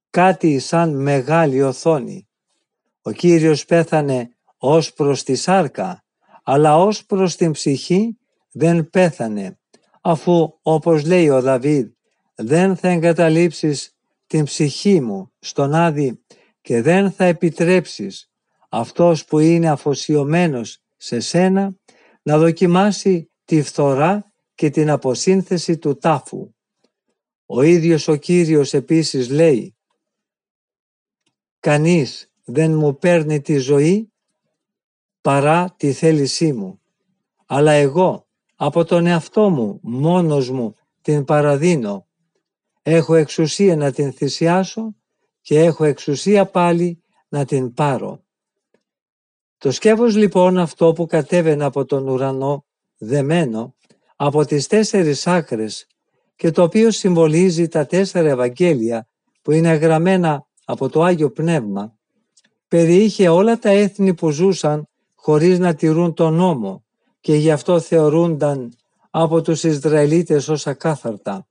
κάτι 0.09 0.59
σαν 0.59 1.01
μεγάλη 1.01 1.61
οθόνη. 1.61 2.27
Ο 3.01 3.11
Κύριος 3.11 3.65
πέθανε 3.65 4.29
ως 4.57 4.93
προς 4.93 5.23
τη 5.23 5.35
σάρκα, 5.35 6.05
αλλά 6.49 6.77
ως 6.77 7.05
προς 7.05 7.35
την 7.35 7.51
ψυχή 7.51 8.17
δεν 8.51 8.89
πέθανε, 8.89 9.59
αφού 10.01 10.59
όπως 10.61 11.05
λέει 11.05 11.29
ο 11.29 11.41
Δαβίδ 11.41 11.87
δεν 12.35 12.75
θα 12.75 12.87
εγκαταλείψεις 12.87 13.95
την 14.27 14.43
ψυχή 14.43 15.01
μου 15.01 15.31
στον 15.39 15.73
Άδη 15.73 16.23
και 16.61 16.81
δεν 16.81 17.11
θα 17.11 17.23
επιτρέψεις 17.25 18.31
αυτός 18.69 19.25
που 19.25 19.39
είναι 19.39 19.69
αφοσιωμένος 19.69 20.83
σε 20.97 21.19
σένα 21.19 21.75
να 22.21 22.37
δοκιμάσει 22.37 23.31
τη 23.45 23.61
φθορά 23.61 24.31
και 24.55 24.69
την 24.69 24.89
αποσύνθεση 24.89 25.77
του 25.77 25.97
τάφου. 25.97 26.53
Ο 27.45 27.61
ίδιος 27.61 28.07
ο 28.07 28.15
Κύριος 28.15 28.73
επίσης 28.73 29.29
λέει 29.29 29.75
«Κανείς 31.59 32.31
δεν 32.43 32.73
μου 32.73 32.97
παίρνει 32.97 33.41
τη 33.41 33.57
ζωή 33.57 34.11
παρά 35.27 35.73
τη 35.77 35.93
θέλησή 35.93 36.53
μου, 36.53 36.81
αλλά 37.45 37.71
εγώ 37.71 38.27
από 38.55 38.83
τον 38.85 39.05
εαυτό 39.05 39.49
μου 39.49 39.79
μόνος 39.83 40.49
μου 40.49 40.75
την 41.01 41.25
παραδίνω. 41.25 42.07
Έχω 42.81 43.15
εξουσία 43.15 43.75
να 43.75 43.91
την 43.91 44.13
θυσιάσω 44.13 44.95
και 45.41 45.59
έχω 45.59 45.83
εξουσία 45.83 46.45
πάλι 46.45 47.03
να 47.27 47.45
την 47.45 47.73
πάρω. 47.73 48.23
Το 49.57 49.71
σκεύος 49.71 50.15
λοιπόν 50.15 50.57
αυτό 50.57 50.93
που 50.93 51.05
κατέβαινε 51.05 51.63
από 51.63 51.85
τον 51.85 52.07
ουρανό 52.07 52.65
δεμένο 52.97 53.75
από 54.15 54.45
τις 54.45 54.67
τέσσερις 54.67 55.27
άκρες 55.27 55.87
και 56.35 56.51
το 56.51 56.63
οποίο 56.63 56.91
συμβολίζει 56.91 57.67
τα 57.67 57.85
τέσσερα 57.85 58.29
Ευαγγέλια 58.29 59.07
που 59.41 59.51
είναι 59.51 59.73
γραμμένα 59.73 60.47
από 60.65 60.89
το 60.89 61.03
Άγιο 61.03 61.31
Πνεύμα 61.31 61.97
περιείχε 62.67 63.29
όλα 63.29 63.59
τα 63.59 63.69
έθνη 63.69 64.13
που 64.13 64.29
ζούσαν 64.29 64.87
χωρίς 65.27 65.59
να 65.59 65.75
τηρούν 65.75 66.13
τον 66.13 66.33
νόμο 66.33 66.83
και 67.19 67.35
γι' 67.35 67.51
αυτό 67.51 67.79
θεωρούνταν 67.79 68.73
από 69.09 69.41
τους 69.41 69.63
Ισραηλίτες 69.63 70.47
ως 70.47 70.67
ακάθαρτα. 70.67 71.47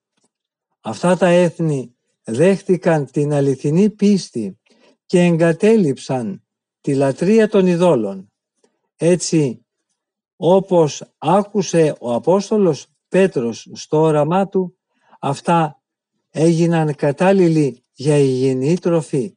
Αυτά 0.80 1.16
τα 1.16 1.26
έθνη 1.26 1.96
δέχτηκαν 2.24 3.10
την 3.10 3.32
αληθινή 3.32 3.90
πίστη 3.90 4.58
και 5.06 5.20
εγκατέλειψαν 5.20 6.42
τη 6.80 6.94
λατρεία 6.94 7.48
των 7.48 7.66
ειδόλων. 7.66 8.32
Έτσι, 8.96 9.66
όπως 10.36 11.12
άκουσε 11.18 11.96
ο 12.00 12.14
Απόστολος 12.14 12.86
Πέτρος 13.08 13.68
στο 13.72 14.00
όραμά 14.00 14.48
του, 14.48 14.78
αυτά 15.20 15.82
έγιναν 16.30 16.94
κατάλληλοι 16.94 17.82
για 17.92 18.16
υγιεινή 18.16 18.78
τροφή. 18.78 19.36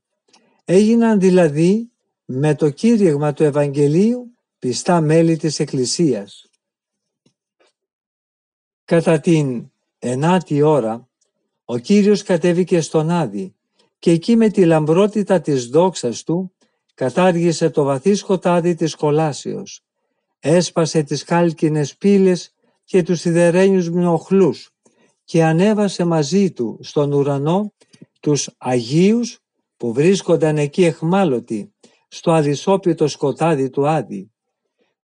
Έγιναν 0.66 1.20
δηλαδή 1.20 1.92
με 2.32 2.56
το 2.56 2.70
κήρυγμα 2.70 3.34
του 3.34 3.44
Ευαγγελίου 3.44 4.38
πιστά 4.60 5.02
μέλη 5.02 5.38
της 5.38 5.60
Εκκλησίας. 5.60 6.46
Κατά 8.86 9.20
την 9.20 9.72
ενάτη 10.00 10.62
ώρα, 10.62 11.10
ο 11.66 11.78
Κύριος 11.78 12.24
κατέβηκε 12.24 12.82
στον 12.82 13.10
Άδη 13.10 13.56
και 14.00 14.12
εκεί 14.12 14.36
με 14.36 14.50
τη 14.50 14.66
λαμπρότητα 14.66 15.42
της 15.42 15.68
δόξας 15.68 16.24
του 16.24 16.54
κατάργησε 16.94 17.70
το 17.70 17.84
βαθύ 17.84 18.14
σκοτάδι 18.14 18.76
της 18.76 18.96
κολάσεως, 18.96 19.84
έσπασε 20.40 21.04
τις 21.04 21.24
χάλκινες 21.24 21.98
πύλες 21.98 22.54
και 22.84 23.04
τους 23.04 23.20
σιδερένιους 23.20 23.90
μνοχλούς 23.90 24.70
και 25.24 25.44
ανέβασε 25.44 26.04
μαζί 26.04 26.52
του 26.52 26.80
στον 26.82 27.14
ουρανό 27.14 27.74
τους 28.20 28.50
Αγίους 28.58 29.40
που 29.78 29.94
βρίσκονταν 29.94 30.58
εκεί 30.58 30.84
εχμάλωτοι 30.86 31.74
στο 32.10 32.32
αδυσόπιτο 32.32 33.08
σκοτάδι 33.08 33.70
του 33.70 33.88
Άδη. 33.88 34.32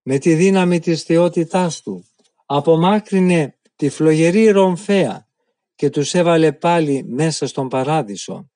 Με 0.02 0.18
τη 0.18 0.34
δύναμη 0.34 0.80
της 0.80 1.04
θεότητάς 1.04 1.82
του 1.82 2.06
απομάκρυνε 2.46 3.58
τη 3.76 3.90
φλογερή 3.90 4.48
ρομφαία 4.48 5.28
και 5.76 5.90
τους 5.90 6.14
έβαλε 6.14 6.52
πάλι 6.52 7.04
μέσα 7.04 7.48
στον 7.48 7.68
παράδεισο. 7.68 8.50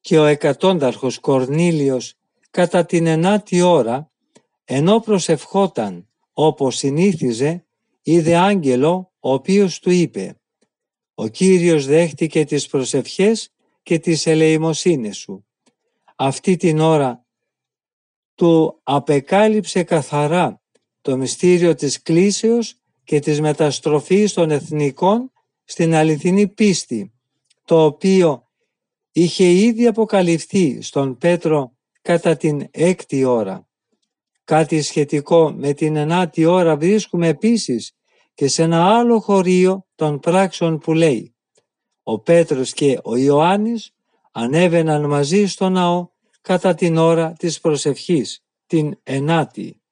Και 0.00 0.18
ο 0.18 0.24
εκατόνταρχος 0.24 1.18
Κορνήλιος 1.18 2.14
κατά 2.50 2.84
την 2.84 3.06
ενάτη 3.06 3.60
ώρα 3.60 4.10
ενώ 4.64 5.00
προσευχόταν 5.00 6.08
όπως 6.32 6.76
συνήθιζε 6.76 7.66
είδε 8.02 8.36
άγγελο 8.36 9.12
ο 9.18 9.32
οποίος 9.32 9.78
του 9.78 9.90
είπε 9.90 10.40
«Ο 11.14 11.28
Κύριος 11.28 11.86
δέχτηκε 11.86 12.44
τις 12.44 12.66
προσευχές 12.66 13.52
και 13.82 13.98
τις 13.98 14.26
ελεημοσύνες 14.26 15.16
σου». 15.16 15.47
Αυτή 16.20 16.56
την 16.56 16.80
ώρα 16.80 17.26
του 18.34 18.80
απεκάλυψε 18.82 19.82
καθαρά 19.82 20.60
το 21.00 21.16
μυστήριο 21.16 21.74
της 21.74 22.02
κλίσεως 22.02 22.74
και 23.04 23.20
της 23.20 23.40
μεταστροφής 23.40 24.32
των 24.32 24.50
εθνικών 24.50 25.32
στην 25.64 25.94
αληθινή 25.94 26.48
πίστη, 26.48 27.12
το 27.64 27.84
οποίο 27.84 28.48
είχε 29.12 29.44
ήδη 29.44 29.86
αποκαλυφθεί 29.86 30.82
στον 30.82 31.16
Πέτρο 31.16 31.76
κατά 32.02 32.36
την 32.36 32.68
έκτη 32.70 33.24
ώρα. 33.24 33.68
Κάτι 34.44 34.82
σχετικό 34.82 35.50
με 35.50 35.72
την 35.72 35.96
ενάτη 35.96 36.44
ώρα 36.44 36.76
βρίσκουμε 36.76 37.28
επίσης 37.28 37.92
και 38.34 38.48
σε 38.48 38.62
ένα 38.62 38.96
άλλο 38.96 39.20
χωρίο 39.20 39.86
των 39.94 40.18
πράξεων 40.18 40.78
που 40.78 40.92
λέει 40.92 41.34
«Ο 42.02 42.18
Πέτρος 42.18 42.72
και 42.72 42.98
ο 43.02 43.16
Ιωάννης 43.16 43.92
ανέβαιναν 44.32 45.04
μαζί 45.04 45.46
στο 45.46 45.68
ναό 45.68 46.08
κατά 46.40 46.74
την 46.74 46.96
ώρα 46.96 47.32
της 47.32 47.60
προσευχής, 47.60 48.44
την 48.66 48.98
ενάτη». 49.02 49.82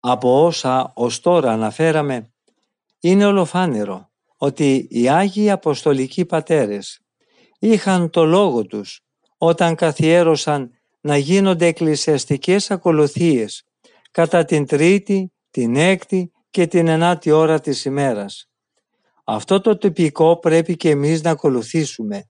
Από 0.00 0.44
όσα 0.44 0.92
ως 0.94 1.20
τώρα 1.20 1.52
αναφέραμε, 1.52 2.32
είναι 3.00 3.26
ολοφάνερο 3.26 4.10
ότι 4.36 4.86
οι 4.90 5.08
Άγιοι 5.08 5.50
Αποστολικοί 5.50 6.24
Πατέρες 6.24 7.00
είχαν 7.58 8.10
το 8.10 8.24
λόγο 8.24 8.66
τους 8.66 9.00
όταν 9.38 9.74
καθιέρωσαν 9.74 10.70
να 11.00 11.16
γίνονται 11.16 11.66
εκκλησιαστικές 11.66 12.70
ακολουθίες 12.70 13.64
κατά 14.10 14.44
την 14.44 14.66
τρίτη, 14.66 15.32
την 15.50 15.76
έκτη 15.76 16.32
και 16.50 16.66
την 16.66 16.88
ενάτη 16.88 17.30
ώρα 17.30 17.60
της 17.60 17.84
ημέρας. 17.84 18.48
Αυτό 19.24 19.60
το 19.60 19.78
τυπικό 19.78 20.38
πρέπει 20.38 20.76
και 20.76 20.90
εμείς 20.90 21.22
να 21.22 21.30
ακολουθήσουμε. 21.30 22.28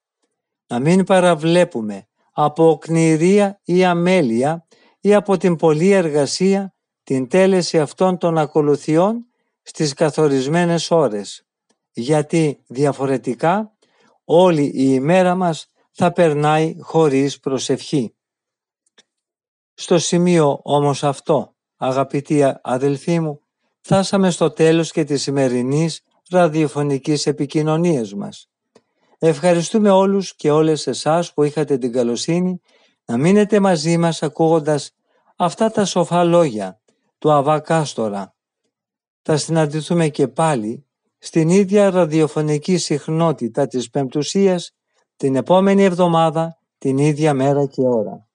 Να 0.67 0.79
μην 0.79 1.05
παραβλέπουμε 1.05 2.09
από 2.33 2.69
οκνηρία 2.69 3.61
ή 3.65 3.85
αμέλεια 3.85 4.67
ή 5.01 5.15
από 5.15 5.37
την 5.37 5.57
πολλή 5.57 5.91
εργασία 5.91 6.75
την 7.03 7.29
τέλεση 7.29 7.81
αυτών 7.81 8.19
των 8.19 8.39
ακολουθιών 8.39 9.27
στις 9.63 9.95
καθορισμένες 9.95 10.91
ώρες. 10.91 11.47
Γιατί 11.93 12.63
διαφορετικά 12.67 13.77
όλη 14.25 14.63
η 14.63 14.73
ημέρα 14.75 15.35
μας 15.35 15.67
θα 15.91 16.13
περνάει 16.13 16.77
χωρίς 16.81 17.41
προσευχή. 17.41 18.15
Στο 19.75 19.99
σημείο 19.99 20.61
όμως 20.63 21.05
αυτό, 21.05 21.55
αγαπητοί 21.77 22.53
αδελφοί 22.63 23.21
μου, 23.21 23.41
φτάσαμε 23.81 24.31
στο 24.31 24.51
τέλος 24.51 24.93
και 24.93 25.05
της 25.05 25.23
σημερινής 25.23 26.01
ραδιοφωνικής 26.31 27.27
επικοινωνίας 27.27 28.15
μας. 28.15 28.49
Ευχαριστούμε 29.19 29.91
όλους 29.91 30.35
και 30.37 30.51
όλες 30.51 30.87
εσάς 30.87 31.33
που 31.33 31.43
είχατε 31.43 31.79
την 31.79 31.93
καλοσύνη 31.93 32.61
να 33.05 33.17
μείνετε 33.17 33.61
μαζί 33.61 33.99
μας 33.99 34.23
ακούγοντας 34.23 34.91
αυτά 35.37 35.71
τα 35.71 35.85
σοφά 35.85 36.25
λόγια 36.25 36.81
του 37.19 37.33
Αβά 37.33 37.61
Κάστορα. 37.61 38.35
Θα 39.23 39.37
συναντηθούμε 39.37 40.09
και 40.09 40.29
πάλι 40.29 40.87
στην 41.19 41.49
ίδια 41.49 41.91
ραδιοφωνική 41.91 42.77
συχνότητα 42.77 43.67
της 43.67 43.91
Πεμπτουσίας 43.91 44.75
την 45.17 45.37
επόμενη 45.37 45.83
εβδομάδα, 45.83 46.59
την 46.79 46.99
ίδια 46.99 47.35
μέρα 47.35 47.67
και 47.67 47.83
ώρα. 47.83 48.27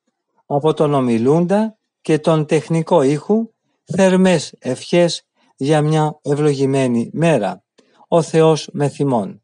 Από 0.46 0.74
τον 0.74 0.94
ομιλούντα 0.94 1.78
και 2.02 2.20
τον 2.20 2.46
τεχνικό 2.46 3.02
ήχου, 3.02 3.50
θερμές 3.84 4.56
ευχές 4.60 5.28
για 5.56 5.82
μια 5.82 6.20
ευλογημένη 6.22 7.10
μέρα. 7.14 7.64
Ο 8.08 8.22
Θεός 8.22 8.70
με 8.74 8.90
θυμών. 8.90 9.44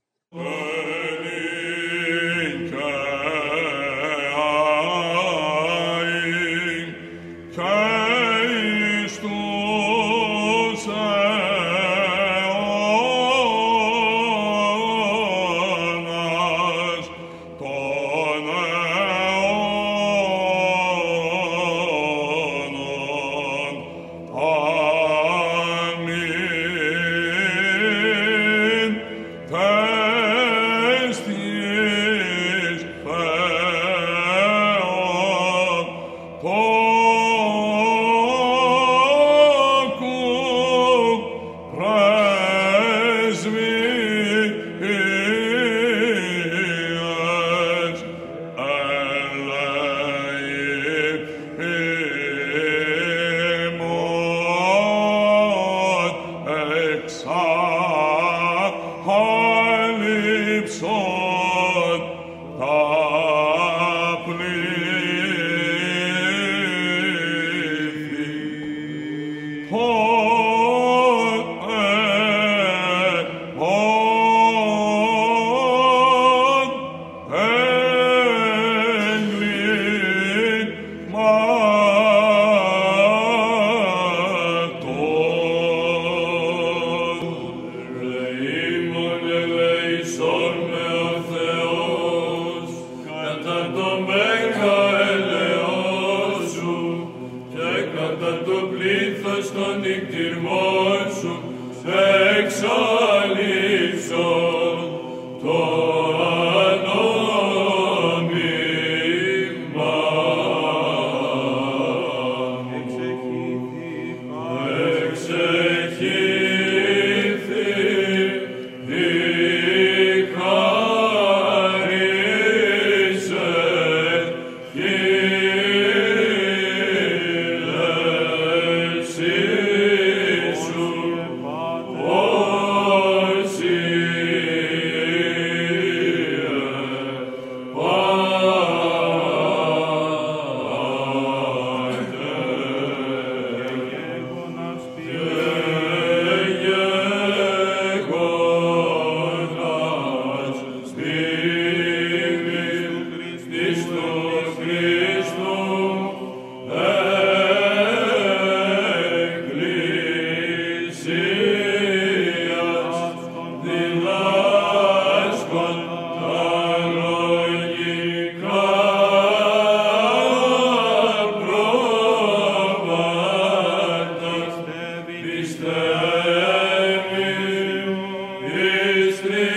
Christ. 179.27 179.54